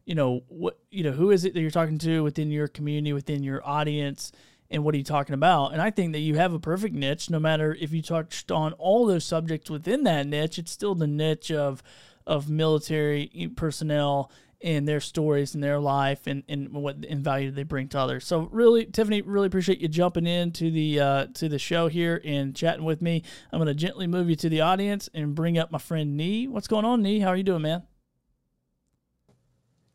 you 0.06 0.16
know, 0.16 0.44
what 0.48 0.80
you 0.92 1.04
know, 1.04 1.12
who 1.12 1.32
is 1.32 1.46
it 1.46 1.54
that 1.54 1.62
you're 1.62 1.72
talking 1.72 1.98
to 2.00 2.24
within 2.24 2.52
your 2.52 2.68
community, 2.68 3.14
within 3.14 3.44
your 3.44 3.66
audience, 3.68 4.32
and 4.70 4.84
what 4.84 4.94
are 4.94 4.98
you 4.98 5.04
talking 5.04 5.34
about? 5.34 5.74
And 5.74 5.82
I 5.82 5.90
think 5.92 6.14
that 6.14 6.20
you 6.20 6.36
have 6.36 6.54
a 6.54 6.60
perfect 6.60 6.96
niche. 6.96 7.30
No 7.30 7.40
matter 7.40 7.76
if 7.80 7.92
you 7.92 8.02
touched 8.02 8.52
on 8.52 8.74
all 8.74 9.06
those 9.06 9.26
subjects 9.26 9.70
within 9.70 10.04
that 10.04 10.28
niche, 10.28 10.60
it's 10.60 10.72
still 10.72 10.96
the 10.96 11.08
niche 11.08 11.52
of 11.52 11.84
of 12.28 12.50
military 12.50 13.52
personnel 13.56 14.32
and 14.62 14.88
their 14.88 15.00
stories 15.00 15.54
and 15.54 15.64
their 15.64 15.80
life 15.80 16.26
and, 16.26 16.44
and 16.48 16.72
what 16.72 16.98
and 17.08 17.24
value 17.24 17.52
they 17.52 17.64
bring 17.64 17.88
to 17.90 18.00
others. 18.00 18.26
So 18.26 18.50
really, 18.52 18.86
Tiffany, 18.86 19.22
really 19.22 19.48
appreciate 19.48 19.80
you 19.80 19.88
jumping 19.88 20.26
into 20.26 20.72
the 20.72 21.00
uh, 21.00 21.26
to 21.36 21.50
the 21.50 21.60
show 21.60 21.88
here 21.88 22.22
and 22.24 22.56
chatting 22.56 22.84
with 22.86 23.02
me. 23.02 23.24
I'm 23.52 23.60
gonna 23.60 23.74
gently 23.74 24.08
move 24.08 24.30
you 24.30 24.36
to 24.38 24.50
the 24.50 24.62
audience 24.62 25.10
and 25.14 25.36
bring 25.36 25.58
up 25.58 25.72
my 25.72 25.78
friend 25.78 26.18
Nee. 26.18 26.48
What's 26.48 26.68
going 26.68 26.86
on, 26.86 27.02
Nee? 27.02 27.20
How 27.20 27.30
are 27.30 27.36
you 27.36 27.44
doing, 27.44 27.62
man? 27.62 27.84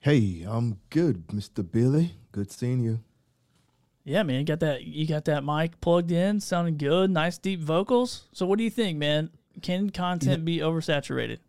Hey, 0.03 0.47
I'm 0.49 0.79
good, 0.89 1.27
Mr. 1.27 1.71
Billy. 1.71 2.15
Good 2.33 2.51
seeing 2.51 2.81
you. 2.81 3.01
Yeah, 4.03 4.23
man, 4.23 4.39
you 4.39 4.45
got 4.47 4.61
that 4.61 4.83
you 4.85 5.07
got 5.07 5.27
that 5.27 5.45
mic 5.45 5.79
plugged 5.83 6.11
in, 6.11 6.41
sounding 6.41 6.79
good, 6.79 7.11
nice 7.11 7.37
deep 7.37 7.61
vocals. 7.61 8.27
So 8.33 8.47
what 8.47 8.57
do 8.57 8.65
you 8.65 8.71
think, 8.71 8.97
man? 8.97 9.29
Can 9.61 9.91
content 9.91 10.47
be 10.47 10.61
oversaturated? 10.61 11.41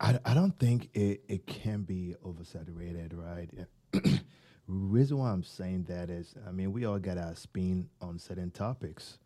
I, 0.00 0.18
I 0.24 0.34
don't 0.34 0.58
think 0.58 0.90
it, 0.94 1.22
it 1.28 1.46
can 1.46 1.82
be 1.82 2.16
oversaturated, 2.24 3.12
right? 3.12 3.48
Reason 4.66 5.16
why 5.16 5.30
I'm 5.30 5.44
saying 5.44 5.84
that 5.84 6.10
is, 6.10 6.34
I 6.44 6.50
mean, 6.50 6.72
we 6.72 6.86
all 6.86 6.98
got 6.98 7.18
our 7.18 7.36
spin 7.36 7.88
on 8.00 8.18
certain 8.18 8.50
topics, 8.50 9.18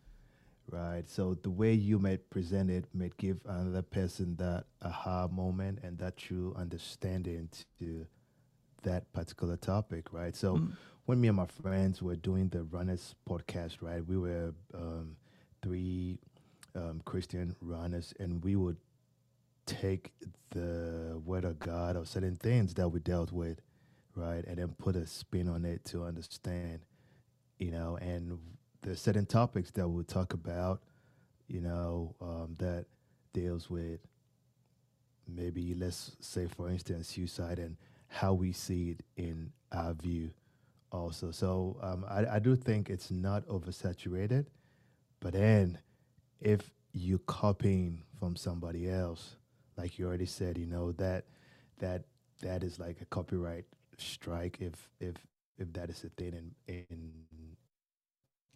right? 0.69 1.09
So 1.09 1.33
the 1.33 1.49
way 1.49 1.73
you 1.73 1.97
might 1.97 2.29
present 2.29 2.69
it 2.69 2.85
might 2.93 3.17
give 3.17 3.39
another 3.43 3.81
person 3.81 4.35
that 4.35 4.65
aha 4.83 5.27
moment 5.29 5.79
and 5.81 5.97
that 5.97 6.15
true 6.15 6.53
understanding 6.55 7.49
to 7.79 8.05
that 8.83 9.11
particular 9.13 9.57
topic, 9.57 10.11
right? 10.11 10.35
So 10.35 10.61
when 11.05 11.19
me 11.19 11.27
and 11.27 11.37
my 11.37 11.45
friends 11.45 12.01
were 12.01 12.15
doing 12.15 12.49
the 12.49 12.63
Runners 12.63 13.15
podcast, 13.27 13.77
right, 13.81 14.05
we 14.05 14.17
were 14.17 14.53
um, 14.73 15.15
three 15.61 16.19
um, 16.75 17.01
Christian 17.05 17.55
runners, 17.61 18.13
and 18.19 18.43
we 18.43 18.55
would 18.55 18.77
take 19.65 20.11
the 20.51 21.21
word 21.25 21.45
of 21.45 21.59
God 21.59 21.95
or 21.95 22.05
certain 22.05 22.35
things 22.35 22.73
that 22.75 22.89
we 22.89 22.99
dealt 22.99 23.31
with, 23.31 23.61
right, 24.15 24.43
and 24.45 24.57
then 24.57 24.69
put 24.77 24.95
a 24.95 25.05
spin 25.05 25.47
on 25.47 25.65
it 25.65 25.83
to 25.85 26.03
understand, 26.03 26.79
you 27.59 27.71
know, 27.71 27.97
and 28.01 28.37
the 28.81 28.95
certain 28.95 29.25
topics 29.25 29.71
that 29.71 29.87
we'll 29.87 30.03
talk 30.03 30.33
about, 30.33 30.81
you 31.47 31.61
know, 31.61 32.15
um, 32.21 32.55
that 32.57 32.85
deals 33.33 33.69
with 33.69 33.99
maybe 35.27 35.73
let's 35.73 36.11
say 36.19 36.45
for 36.45 36.69
instance 36.69 37.07
suicide 37.07 37.59
and 37.59 37.77
how 38.11 38.33
we 38.33 38.53
see 38.53 38.91
it 38.91 39.01
in 39.17 39.51
our 39.73 39.93
view 39.95 40.31
also. 40.91 41.31
So 41.31 41.77
um, 41.81 42.05
I, 42.09 42.37
I 42.37 42.39
do 42.39 42.55
think 42.57 42.89
it's 42.91 43.11
not 43.11 43.47
oversaturated 43.47 44.47
but 45.21 45.33
then 45.33 45.79
if 46.41 46.71
you're 46.93 47.19
copying 47.19 48.03
from 48.19 48.35
somebody 48.37 48.89
else 48.89 49.37
like 49.77 49.99
you 49.99 50.07
already 50.07 50.25
said 50.27 50.57
you 50.57 50.67
know 50.67 50.91
that 50.93 51.25
that 51.79 52.03
that 52.41 52.63
is 52.63 52.79
like 52.79 52.97
a 53.01 53.05
copyright 53.05 53.65
strike 53.97 54.57
if 54.61 54.89
if 54.99 55.15
if 55.57 55.71
that 55.73 55.89
is 55.89 56.03
a 56.05 56.09
thing 56.09 56.33
in 56.35 56.51
in 56.67 57.13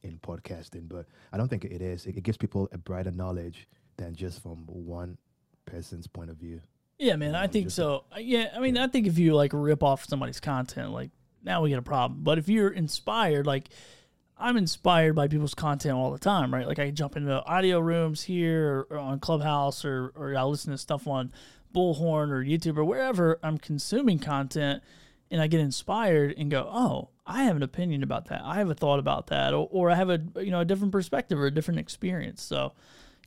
in 0.04 0.20
podcasting. 0.20 0.90
But 0.90 1.08
i 1.34 1.38
don't 1.38 1.50
think 1.50 1.66
it 1.66 1.82
is. 1.82 2.08
It, 2.08 2.18
it 2.18 2.24
gives 2.24 2.38
people 2.38 2.70
a 2.74 2.80
brighter 2.80 3.12
knowledge 3.12 3.68
than 3.98 4.16
just 4.16 4.44
from 4.44 4.66
one 4.68 5.18
person's 5.66 6.08
point 6.08 6.32
of 6.32 6.38
view 6.38 6.62
Yeah, 6.98 7.18
man, 7.18 7.36
I 7.36 7.48
think 7.48 7.72
so. 7.72 8.06
Yeah, 8.18 8.52
I 8.56 8.60
mean, 8.60 8.78
I 8.78 8.88
think 8.88 9.08
if 9.08 9.18
you 9.18 9.36
like 9.36 9.52
rip 9.54 9.84
off 9.84 10.06
somebody's 10.06 10.40
content, 10.40 10.92
like 10.92 11.12
now 11.44 11.62
we 11.62 11.70
get 11.70 11.80
a 11.80 11.84
problem. 11.84 12.22
But 12.24 12.38
if 12.38 12.48
you're 12.48 12.70
inspired, 12.70 13.46
like 13.46 13.70
I'm 14.38 14.56
inspired 14.58 15.14
by 15.16 15.28
people's 15.28 15.54
content 15.54 15.96
all 15.96 16.12
the 16.12 16.20
time, 16.20 16.54
right? 16.54 16.68
Like 16.68 16.80
I 16.80 16.92
jump 16.92 17.18
into 17.18 17.44
audio 17.46 17.80
rooms 17.80 18.24
here 18.24 18.86
or, 18.90 18.98
or 18.98 18.98
on 19.00 19.20
Clubhouse 19.20 19.84
or 19.84 20.12
or 20.16 20.36
I 20.38 20.44
listen 20.44 20.72
to 20.72 20.78
stuff 20.78 21.06
on 21.08 21.34
Bullhorn 21.74 22.30
or 22.32 22.44
YouTube 22.44 22.78
or 22.78 22.86
wherever 22.86 23.40
I'm 23.44 23.58
consuming 23.58 24.20
content, 24.20 24.82
and 25.30 25.42
I 25.42 25.48
get 25.48 25.60
inspired 25.60 26.34
and 26.38 26.50
go, 26.50 26.70
oh, 26.72 27.10
I 27.28 27.44
have 27.44 27.58
an 27.58 27.64
opinion 27.64 28.04
about 28.04 28.28
that. 28.28 28.42
I 28.44 28.56
have 28.56 28.70
a 28.70 28.76
thought 28.76 29.00
about 29.00 29.28
that, 29.28 29.54
or, 29.54 29.68
or 29.70 29.92
I 29.92 29.96
have 29.96 30.10
a 30.10 30.22
you 30.38 30.52
know 30.52 30.62
a 30.62 30.66
different 30.66 30.94
perspective 30.94 31.38
or 31.38 31.48
a 31.48 31.52
different 31.52 31.82
experience. 31.82 32.42
So, 32.42 32.72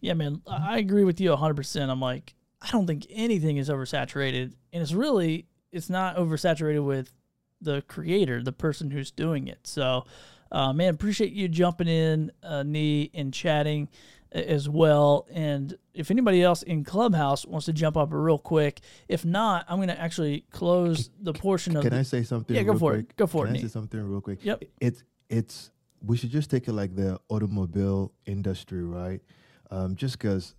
yeah, 0.01 0.15
man, 0.15 0.41
I 0.47 0.77
I 0.77 0.79
agree 0.79 1.05
with 1.05 1.21
you 1.21 1.31
100. 1.31 1.55
percent 1.55 1.91
I'm 1.91 2.01
like, 2.01 2.35
I 2.61 2.71
don't 2.71 2.87
think 2.87 3.07
anything 3.11 3.57
is 3.57 3.69
oversaturated, 3.69 4.55
and 4.73 4.83
it's 4.83 4.93
really 4.93 5.47
it's 5.71 5.91
not 5.91 6.17
oversaturated 6.17 6.85
with 6.85 7.13
the 7.61 7.83
creator, 7.83 8.43
the 8.43 8.53
person 8.53 8.91
who's 8.91 9.11
doing 9.11 9.49
it. 9.49 9.61
So, 9.65 10.05
uh, 10.51 10.73
man, 10.73 10.95
appreciate 10.95 11.33
you 11.33 11.49
jumping 11.49 11.89
in, 11.89 12.33
uh, 12.43 12.63
Nee, 12.63 13.11
and 13.15 13.33
chatting 13.33 13.89
as 14.33 14.69
well. 14.69 15.27
And 15.31 15.77
if 15.95 16.11
anybody 16.11 16.43
else 16.43 16.63
in 16.63 16.85
Clubhouse 16.85 17.47
wants 17.47 17.67
to 17.67 17.73
jump 17.73 17.97
up 17.97 18.09
real 18.13 18.39
quick, 18.39 18.81
if 19.09 19.25
not, 19.25 19.65
I'm 19.69 19.77
going 19.79 19.89
to 19.89 20.01
actually 20.01 20.45
close 20.51 21.11
the 21.21 21.33
portion 21.33 21.77
of. 21.77 21.83
Can 21.83 21.93
the, 21.93 22.01
I 22.01 22.03
say 22.03 22.23
something? 22.23 22.55
Yeah, 22.55 22.63
go 22.63 22.77
for 22.77 22.97
it. 22.97 23.17
Go 23.17 23.27
for 23.27 23.47
Can 23.47 23.57
it, 23.57 23.59
I 23.59 23.63
say 23.63 23.69
something 23.69 24.01
real 24.01 24.21
quick? 24.21 24.45
Yep. 24.45 24.65
It's 24.81 25.03
it's 25.29 25.71
we 26.05 26.17
should 26.17 26.31
just 26.31 26.51
take 26.51 26.69
it 26.69 26.73
like 26.73 26.95
the 26.95 27.19
automobile 27.29 28.13
industry, 28.27 28.85
right? 28.85 29.21
Um, 29.71 29.97
just 29.97 30.19
because 30.19 30.55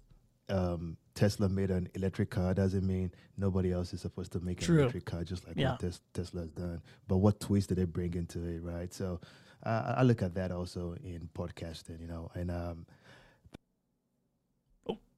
um, 0.49 0.97
Tesla 1.19 1.49
made 1.49 1.69
an 1.69 1.89
electric 1.95 2.29
car 2.29 2.53
doesn't 2.53 2.87
mean 2.87 3.11
nobody 3.37 3.73
else 3.73 3.93
is 3.93 3.99
supposed 3.99 4.31
to 4.31 4.39
make 4.39 4.65
an 4.65 4.79
electric 4.79 5.03
car, 5.03 5.21
just 5.25 5.45
like 5.45 5.57
Yeah. 5.57 5.71
what 5.71 5.81
tes- 5.81 5.99
Tesla's 6.13 6.49
done. 6.51 6.81
But 7.09 7.17
what 7.17 7.41
twist 7.41 7.67
did 7.67 7.77
they 7.77 7.83
bring 7.83 8.13
into 8.13 8.41
it, 8.45 8.63
right? 8.63 8.93
So 8.93 9.19
uh, 9.63 9.95
I 9.97 10.03
look 10.03 10.21
at 10.21 10.33
that 10.35 10.53
also 10.53 10.95
in 11.03 11.27
podcasting, 11.37 11.99
you 11.99 12.07
know, 12.07 12.31
and 12.35 12.49
um, 12.49 12.85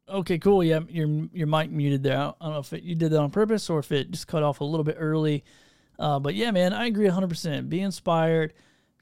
Okay, 0.09 0.39
cool. 0.39 0.63
Yeah, 0.63 0.79
your 0.89 1.07
your 1.31 1.47
mic 1.47 1.69
muted 1.71 2.03
there. 2.03 2.17
I 2.17 2.33
don't 2.41 2.53
know 2.53 2.59
if 2.59 2.73
it, 2.73 2.83
you 2.83 2.95
did 2.95 3.11
that 3.11 3.19
on 3.19 3.29
purpose 3.29 3.69
or 3.69 3.79
if 3.79 3.91
it 3.93 4.11
just 4.11 4.27
cut 4.27 4.43
off 4.43 4.59
a 4.59 4.63
little 4.65 4.83
bit 4.83 4.97
early. 4.99 5.45
Uh, 5.99 6.19
but 6.19 6.33
yeah, 6.35 6.49
man, 6.51 6.73
I 6.73 6.87
agree 6.87 7.07
100%. 7.07 7.69
Be 7.69 7.79
inspired. 7.79 8.53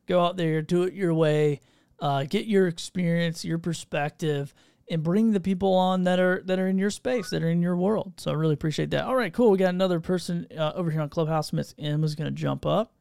Go 0.05 0.19
out 0.23 0.35
there, 0.37 0.61
do 0.61 0.83
it 0.83 0.93
your 0.93 1.13
way. 1.13 1.61
Uh, 1.99 2.25
get 2.25 2.45
your 2.45 2.67
experience, 2.67 3.43
your 3.45 3.57
perspective, 3.57 4.53
and 4.89 5.03
bring 5.03 5.31
the 5.31 5.39
people 5.39 5.73
on 5.73 6.03
that 6.03 6.19
are 6.19 6.41
that 6.45 6.59
are 6.59 6.67
in 6.67 6.77
your 6.77 6.89
space, 6.89 7.29
that 7.29 7.43
are 7.43 7.49
in 7.49 7.61
your 7.61 7.75
world. 7.75 8.13
So 8.17 8.31
I 8.31 8.33
really 8.33 8.53
appreciate 8.53 8.89
that. 8.91 9.05
All 9.05 9.15
right, 9.15 9.31
cool. 9.31 9.51
We 9.51 9.57
got 9.57 9.69
another 9.69 9.99
person 9.99 10.47
uh, 10.57 10.71
over 10.75 10.91
here 10.91 11.01
on 11.01 11.09
Clubhouse. 11.09 11.53
Miss 11.53 11.75
M 11.77 12.03
is 12.03 12.15
going 12.15 12.25
to 12.33 12.35
jump 12.35 12.65
up. 12.65 12.91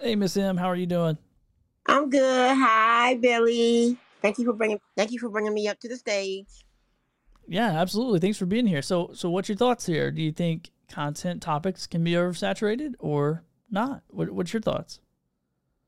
Hey, 0.00 0.14
Miss 0.14 0.36
M, 0.36 0.56
how 0.56 0.66
are 0.66 0.76
you 0.76 0.86
doing? 0.86 1.18
I'm 1.86 2.10
good. 2.10 2.56
Hi, 2.56 3.14
Billy. 3.14 3.96
Thank 4.22 4.38
you 4.38 4.44
for 4.44 4.52
bringing. 4.52 4.80
Thank 4.96 5.12
you 5.12 5.18
for 5.18 5.28
bringing 5.28 5.54
me 5.54 5.68
up 5.68 5.78
to 5.80 5.88
the 5.88 5.96
stage. 5.96 6.64
Yeah, 7.48 7.80
absolutely. 7.80 8.18
Thanks 8.18 8.38
for 8.38 8.46
being 8.46 8.66
here. 8.66 8.82
So, 8.82 9.10
so 9.14 9.30
what's 9.30 9.48
your 9.48 9.56
thoughts 9.56 9.86
here? 9.86 10.10
Do 10.10 10.20
you 10.20 10.32
think 10.32 10.70
content 10.88 11.42
topics 11.42 11.86
can 11.86 12.02
be 12.02 12.12
oversaturated 12.12 12.94
or 12.98 13.44
not? 13.70 14.02
What, 14.08 14.30
what's 14.30 14.52
your 14.52 14.62
thoughts? 14.62 15.00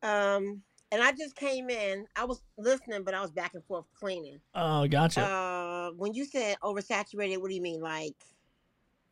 Um, 0.02 0.62
and 0.90 1.03
I 1.03 1.12
just 1.12 1.37
came 1.37 1.70
in. 1.70 2.07
I 2.16 2.24
was 2.24 2.42
listening, 2.57 3.03
but 3.05 3.14
I 3.14 3.20
was 3.20 3.31
back 3.31 3.55
and 3.55 3.64
forth 3.64 3.85
cleaning. 3.98 4.40
Oh, 4.55 4.87
gotcha. 4.87 5.22
Uh, 5.22 5.90
when 5.96 6.14
you 6.14 6.24
said 6.24 6.57
oversaturated, 6.62 7.38
what 7.40 7.48
do 7.48 7.55
you 7.55 7.62
mean? 7.62 7.81
Like, 7.81 8.14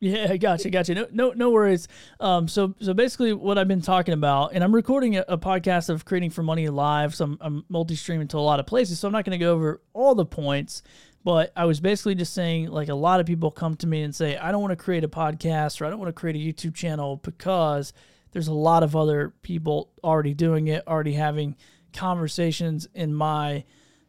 Yeah, 0.01 0.37
gotcha, 0.37 0.69
gotcha. 0.69 0.95
No, 0.95 1.07
no, 1.11 1.31
no 1.33 1.51
worries. 1.51 1.89
Um, 2.21 2.49
so, 2.49 2.75
so 2.81 2.93
basically, 2.93 3.33
what 3.33 3.57
I've 3.57 3.69
been 3.69 3.81
talking 3.81 4.15
about, 4.15 4.53
and 4.53 4.63
I'm 4.63 4.75
recording 4.75 5.17
a, 5.17 5.25
a 5.29 5.39
podcast 5.39 5.89
of 5.89 6.05
creating 6.05 6.31
for 6.31 6.43
money 6.43 6.69
live. 6.69 7.15
So 7.15 7.25
I'm, 7.25 7.39
I'm 7.41 7.65
multi-streaming 7.69 8.29
to 8.29 8.39
a 8.39 8.41
lot 8.41 8.61
of 8.61 8.67
places. 8.67 8.99
So 9.01 9.09
I'm 9.09 9.13
not 9.13 9.25
going 9.25 9.39
to 9.39 9.43
go 9.45 9.55
over 9.55 9.81
all 9.95 10.15
the 10.15 10.27
points, 10.27 10.83
but 11.25 11.51
I 11.57 11.65
was 11.65 11.81
basically 11.81 12.15
just 12.15 12.35
saying, 12.35 12.69
like, 12.69 12.89
a 12.89 12.95
lot 12.95 13.21
of 13.21 13.27
people 13.27 13.51
come 13.51 13.75
to 13.77 13.87
me 13.87 14.03
and 14.03 14.15
say, 14.15 14.37
I 14.37 14.53
don't 14.53 14.61
want 14.61 14.73
to 14.73 14.77
create 14.77 15.03
a 15.03 15.09
podcast 15.09 15.81
or 15.81 15.87
I 15.87 15.91
don't 15.91 15.99
want 15.99 16.09
to 16.11 16.19
create 16.21 16.37
a 16.37 16.39
YouTube 16.39 16.75
channel 16.75 17.17
because 17.17 17.95
there's 18.33 18.49
a 18.49 18.55
lot 18.55 18.83
of 18.83 18.95
other 18.95 19.35
people 19.43 19.91
already 20.05 20.35
doing 20.35 20.69
it, 20.69 20.87
already 20.87 21.15
having 21.15 21.57
conversations 21.93 22.89
in 22.95 23.15
my, 23.15 23.65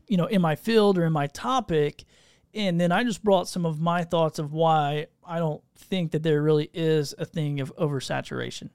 you 0.08 0.18
know, 0.18 0.26
in 0.26 0.42
my 0.42 0.56
field 0.56 0.98
or 0.98 1.06
in 1.06 1.14
my 1.14 1.28
topic. 1.28 2.04
And 2.54 2.80
then 2.80 2.92
I 2.92 3.04
just 3.04 3.24
brought 3.24 3.48
some 3.48 3.66
of 3.66 3.80
my 3.80 4.04
thoughts 4.04 4.40
of 4.40 4.52
why 4.52 5.08
I 5.26 5.40
don't 5.40 5.62
think 5.78 6.12
that 6.12 6.24
there 6.24 6.42
really 6.42 6.70
is 6.74 7.14
a 7.18 7.26
thing 7.26 7.60
of 7.60 7.76
oversaturation. 7.76 8.70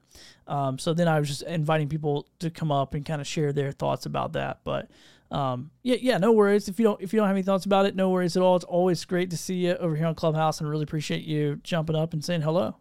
Um, 0.47 0.79
so 0.79 0.93
then 0.93 1.07
I 1.07 1.19
was 1.19 1.27
just 1.27 1.41
inviting 1.43 1.89
people 1.89 2.27
to 2.39 2.49
come 2.49 2.71
up 2.71 2.93
and 2.93 3.05
kind 3.05 3.19
of 3.19 3.27
share 3.27 3.51
their 3.51 3.71
thoughts 3.71 4.05
about 4.05 4.33
that. 4.33 4.59
But 4.63 4.89
um, 5.31 5.71
yeah, 5.81 5.97
yeah, 5.99 6.17
no 6.19 6.31
worries. 6.31 6.69
If 6.69 6.79
you 6.79 6.85
don't 6.85 7.01
if 7.01 7.11
you 7.11 7.17
don't 7.17 7.27
have 7.27 7.35
any 7.35 7.43
thoughts 7.43 7.65
about 7.65 7.85
it, 7.87 7.95
no 7.95 8.09
worries 8.11 8.37
at 8.37 8.43
all. 8.43 8.55
It's 8.55 8.65
always 8.65 9.03
great 9.03 9.31
to 9.31 9.37
see 9.37 9.55
you 9.55 9.75
over 9.75 9.95
here 9.95 10.05
on 10.05 10.15
Clubhouse, 10.15 10.61
and 10.61 10.69
really 10.69 10.83
appreciate 10.83 11.23
you 11.23 11.59
jumping 11.63 11.95
up 11.95 12.13
and 12.13 12.23
saying 12.23 12.41
hello. 12.41 12.75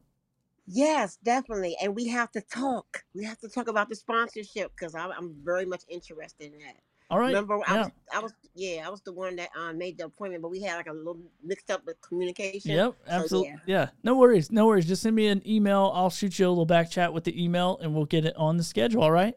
Yes, 0.66 1.18
definitely. 1.22 1.76
And 1.82 1.94
we 1.94 2.08
have 2.08 2.30
to 2.32 2.40
talk. 2.40 3.04
We 3.14 3.24
have 3.24 3.38
to 3.40 3.48
talk 3.48 3.68
about 3.68 3.88
the 3.88 3.96
sponsorship 3.96 4.72
because 4.76 4.94
I'm, 4.94 5.10
I'm 5.12 5.34
very 5.42 5.64
much 5.64 5.82
interested 5.88 6.52
in 6.52 6.58
that. 6.60 6.76
All 7.10 7.18
right. 7.18 7.26
Remember, 7.28 7.60
I 7.66 7.74
yeah. 7.74 7.80
was, 7.80 7.90
I 8.14 8.18
was, 8.20 8.32
yeah, 8.54 8.86
I 8.86 8.90
was 8.90 9.02
the 9.02 9.12
one 9.12 9.36
that 9.36 9.50
um, 9.58 9.76
made 9.76 9.98
the 9.98 10.06
appointment, 10.06 10.40
but 10.42 10.50
we 10.50 10.62
had 10.62 10.76
like 10.76 10.86
a 10.86 10.92
little 10.94 11.18
mixed 11.44 11.70
up 11.70 11.84
with 11.84 12.00
communication. 12.00 12.70
Yep, 12.70 12.94
So, 13.06 13.12
absolutely. 13.12 13.50
yeah. 13.66 13.80
yeah. 13.80 13.88
no 14.02 14.16
worries, 14.16 14.50
no 14.50 14.66
worries. 14.66 14.86
Just 14.86 15.02
send 15.02 15.14
me 15.14 15.26
an 15.26 15.42
email. 15.46 15.92
I'll 15.94 16.08
shoot 16.08 16.38
you 16.38 16.46
a 16.46 16.48
little 16.48 16.64
back 16.64 16.90
chat 16.90 17.12
with 17.12 17.24
the 17.24 17.42
email, 17.42 17.78
and 17.82 17.94
we'll 17.94 18.06
get 18.06 18.24
it 18.24 18.34
on 18.36 18.56
the 18.56 18.64
schedule. 18.64 19.02
All 19.02 19.10
right. 19.10 19.34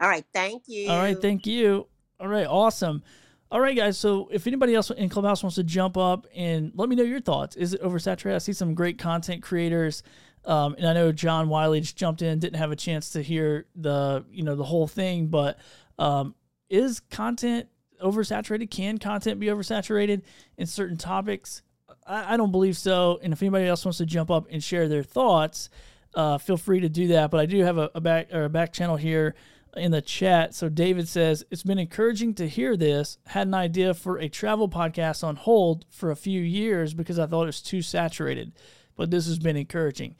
All 0.00 0.08
right. 0.08 0.24
Thank 0.34 0.64
you. 0.66 0.90
All 0.90 0.98
right, 0.98 1.16
thank 1.20 1.46
you. 1.46 1.86
All 2.18 2.28
right, 2.28 2.46
awesome. 2.46 3.02
All 3.50 3.60
right, 3.60 3.76
guys. 3.76 3.96
So 3.96 4.28
if 4.32 4.48
anybody 4.48 4.74
else 4.74 4.90
in 4.90 5.08
Clubhouse 5.08 5.42
wants 5.42 5.54
to 5.56 5.62
jump 5.62 5.96
up 5.96 6.26
and 6.34 6.72
let 6.74 6.88
me 6.88 6.96
know 6.96 7.04
your 7.04 7.20
thoughts, 7.20 7.54
is 7.54 7.74
it 7.74 7.82
oversaturated? 7.82 8.34
I 8.34 8.38
see 8.38 8.52
some 8.52 8.74
great 8.74 8.98
content 8.98 9.42
creators, 9.42 10.02
um, 10.44 10.74
and 10.76 10.86
I 10.86 10.92
know 10.92 11.12
John 11.12 11.48
Wiley 11.48 11.80
just 11.80 11.96
jumped 11.96 12.22
in, 12.22 12.38
didn't 12.38 12.58
have 12.58 12.72
a 12.72 12.76
chance 12.76 13.10
to 13.10 13.22
hear 13.22 13.66
the 13.74 14.24
you 14.30 14.42
know 14.42 14.56
the 14.56 14.64
whole 14.64 14.86
thing, 14.86 15.28
but 15.28 15.58
um, 15.98 16.34
is 16.68 17.00
content 17.00 17.68
oversaturated? 18.02 18.70
Can 18.70 18.98
content 18.98 19.40
be 19.40 19.46
oversaturated 19.46 20.22
in 20.58 20.66
certain 20.66 20.96
topics? 20.96 21.62
I, 22.06 22.34
I 22.34 22.36
don't 22.36 22.52
believe 22.52 22.76
so. 22.76 23.18
And 23.22 23.32
if 23.32 23.42
anybody 23.42 23.66
else 23.66 23.84
wants 23.84 23.98
to 23.98 24.06
jump 24.06 24.30
up 24.30 24.46
and 24.50 24.62
share 24.62 24.88
their 24.88 25.02
thoughts, 25.02 25.70
uh, 26.14 26.38
feel 26.38 26.56
free 26.56 26.80
to 26.80 26.88
do 26.88 27.08
that. 27.08 27.30
But 27.30 27.40
I 27.40 27.46
do 27.46 27.62
have 27.64 27.78
a, 27.78 27.90
a 27.94 28.00
back 28.00 28.32
or 28.32 28.44
a 28.44 28.50
back 28.50 28.72
channel 28.72 28.96
here 28.96 29.34
in 29.76 29.90
the 29.90 30.02
chat. 30.02 30.54
So 30.54 30.68
David 30.68 31.08
says 31.08 31.44
it's 31.50 31.62
been 31.62 31.78
encouraging 31.78 32.34
to 32.34 32.48
hear 32.48 32.76
this. 32.76 33.18
Had 33.26 33.48
an 33.48 33.54
idea 33.54 33.94
for 33.94 34.18
a 34.18 34.28
travel 34.28 34.68
podcast 34.68 35.24
on 35.24 35.36
hold 35.36 35.84
for 35.90 36.10
a 36.10 36.16
few 36.16 36.40
years 36.40 36.94
because 36.94 37.18
I 37.18 37.26
thought 37.26 37.44
it 37.44 37.46
was 37.46 37.62
too 37.62 37.82
saturated, 37.82 38.52
but 38.96 39.10
this 39.10 39.26
has 39.26 39.38
been 39.38 39.56
encouraging. 39.56 40.16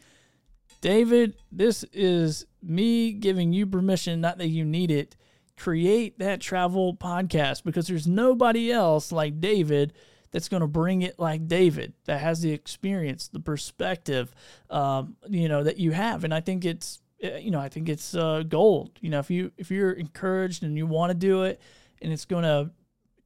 David, 0.85 1.37
this 1.51 1.83
is 1.95 2.45
me 2.63 3.13
giving 3.13 3.55
you 3.55 3.67
permission, 3.67 4.21
not 4.21 4.37
that 4.37 4.49
you 4.49 4.67
need 4.67 4.91
it. 4.91 5.17
Create 5.57 6.19
that 6.19 6.43
travel 6.43 6.95
podcast 6.95 7.65
because 7.65 7.87
there's 7.87 8.07
nobody 8.07 8.71
else 8.71 9.11
like 9.11 9.41
David 9.41 9.95
that's 10.31 10.51
going 10.51 10.61
to 10.61 10.67
bring 10.67 11.01
it 11.01 11.19
like 11.19 11.49
David 11.49 11.95
that 12.05 12.21
has 12.21 12.43
the 12.43 12.53
experience, 12.53 13.29
the 13.29 13.41
perspective, 13.41 14.35
um, 14.69 15.17
you 15.27 15.49
know, 15.49 15.63
that 15.63 15.79
you 15.79 15.93
have. 15.93 16.23
And 16.23 16.35
I 16.35 16.43
think 16.43 16.67
it's, 16.67 17.01
uh, 17.25 17.37
you 17.37 17.51
know, 17.51 17.61
I 17.61 17.71
think 17.71 17.89
it's 17.89 18.15
uh, 18.15 18.43
gold. 18.47 18.99
You 19.01 19.09
know, 19.09 19.21
if 19.21 19.31
you 19.31 19.53
if 19.57 19.71
you're 19.71 19.93
encouraged 19.93 20.65
and 20.65 20.77
you 20.77 20.87
want 20.87 21.09
to 21.09 21.15
do 21.15 21.45
it, 21.45 21.63
and 22.03 22.13
it's 22.13 22.27
going 22.27 22.43
to, 22.43 22.71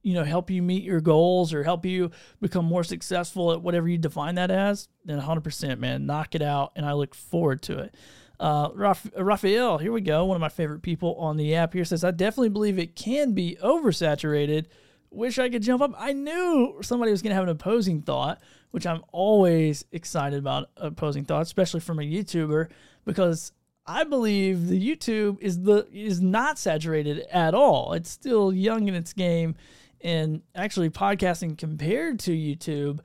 you 0.01 0.13
know, 0.13 0.23
help 0.23 0.49
you 0.49 0.61
meet 0.61 0.83
your 0.83 1.01
goals 1.01 1.53
or 1.53 1.63
help 1.63 1.85
you 1.85 2.11
become 2.41 2.65
more 2.65 2.83
successful 2.83 3.51
at 3.51 3.61
whatever 3.61 3.87
you 3.87 3.97
define 3.97 4.35
that 4.35 4.51
as, 4.51 4.87
then 5.05 5.19
100%, 5.19 5.79
man, 5.79 6.05
knock 6.05 6.35
it 6.35 6.41
out. 6.41 6.71
And 6.75 6.85
I 6.85 6.93
look 6.93 7.13
forward 7.13 7.61
to 7.63 7.79
it. 7.79 7.95
Uh, 8.39 8.69
Raphael, 8.73 9.77
here 9.79 9.91
we 9.91 9.99
go. 9.99 10.23
One 10.25 10.35
of 10.35 10.41
my 10.41 10.49
favorite 10.49 10.81
people 10.81 11.15
on 11.15 11.35
the 11.35 11.55
app 11.55 11.73
here 11.73 11.83
says, 11.83 12.05
I 12.05 12.11
definitely 12.11 12.49
believe 12.49 12.79
it 12.79 12.95
can 12.95 13.33
be 13.33 13.57
oversaturated. 13.61 14.67
Wish 15.11 15.37
I 15.39 15.49
could 15.49 15.63
jump 15.63 15.81
up. 15.81 15.91
I 15.97 16.13
knew 16.13 16.77
somebody 16.81 17.11
was 17.11 17.21
going 17.21 17.31
to 17.31 17.35
have 17.35 17.43
an 17.43 17.49
opposing 17.49 18.01
thought, 18.01 18.41
which 18.71 18.87
I'm 18.87 19.03
always 19.11 19.83
excited 19.91 20.39
about 20.39 20.69
opposing 20.77 21.25
thoughts, 21.25 21.49
especially 21.49 21.81
from 21.81 21.99
a 21.99 22.03
YouTuber, 22.03 22.69
because 23.03 23.51
I 23.85 24.03
believe 24.03 24.67
the 24.67 24.79
YouTube 24.79 25.41
is 25.41 25.63
the 25.63 25.87
is 25.91 26.21
not 26.21 26.59
saturated 26.59 27.25
at 27.31 27.55
all. 27.55 27.93
It's 27.93 28.09
still 28.09 28.53
young 28.53 28.87
in 28.87 28.93
its 28.93 29.13
game, 29.13 29.55
and 30.01 30.41
actually 30.55 30.89
podcasting 30.89 31.57
compared 31.57 32.19
to 32.19 32.31
YouTube 32.31 32.99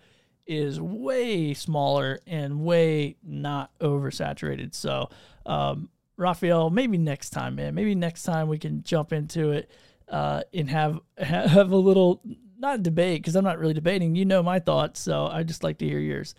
is 0.47 0.81
way 0.81 1.55
smaller 1.55 2.21
and 2.27 2.61
way 2.65 3.17
not 3.23 3.71
oversaturated. 3.81 4.75
So, 4.75 5.09
um, 5.47 5.89
Raphael, 6.17 6.71
maybe 6.71 6.99
next 6.99 7.31
time, 7.31 7.57
man. 7.57 7.75
Maybe 7.75 7.95
next 7.95 8.23
time 8.23 8.49
we 8.49 8.59
can 8.59 8.83
jump 8.83 9.13
into 9.13 9.51
it 9.51 9.71
uh, 10.09 10.43
and 10.53 10.71
have 10.71 11.01
have 11.19 11.73
a 11.73 11.77
little 11.77 12.21
not 12.59 12.83
debate 12.83 13.23
because 13.23 13.37
I'm 13.37 13.45
not 13.45 13.59
really 13.59 13.75
debating. 13.75 14.15
You 14.15 14.25
know 14.25 14.43
my 14.43 14.59
thoughts, 14.59 15.01
so 15.01 15.27
I 15.27 15.43
just 15.43 15.65
like 15.65 15.79
to 15.79 15.87
hear 15.87 15.99
yours. 15.99 16.35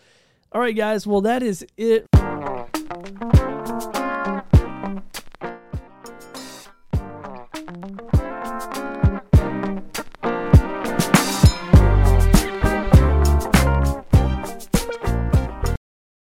All 0.52 0.62
right, 0.62 0.76
guys. 0.76 1.06
Well, 1.06 1.22
that 1.22 1.44
is 1.44 1.66
it. 1.78 2.08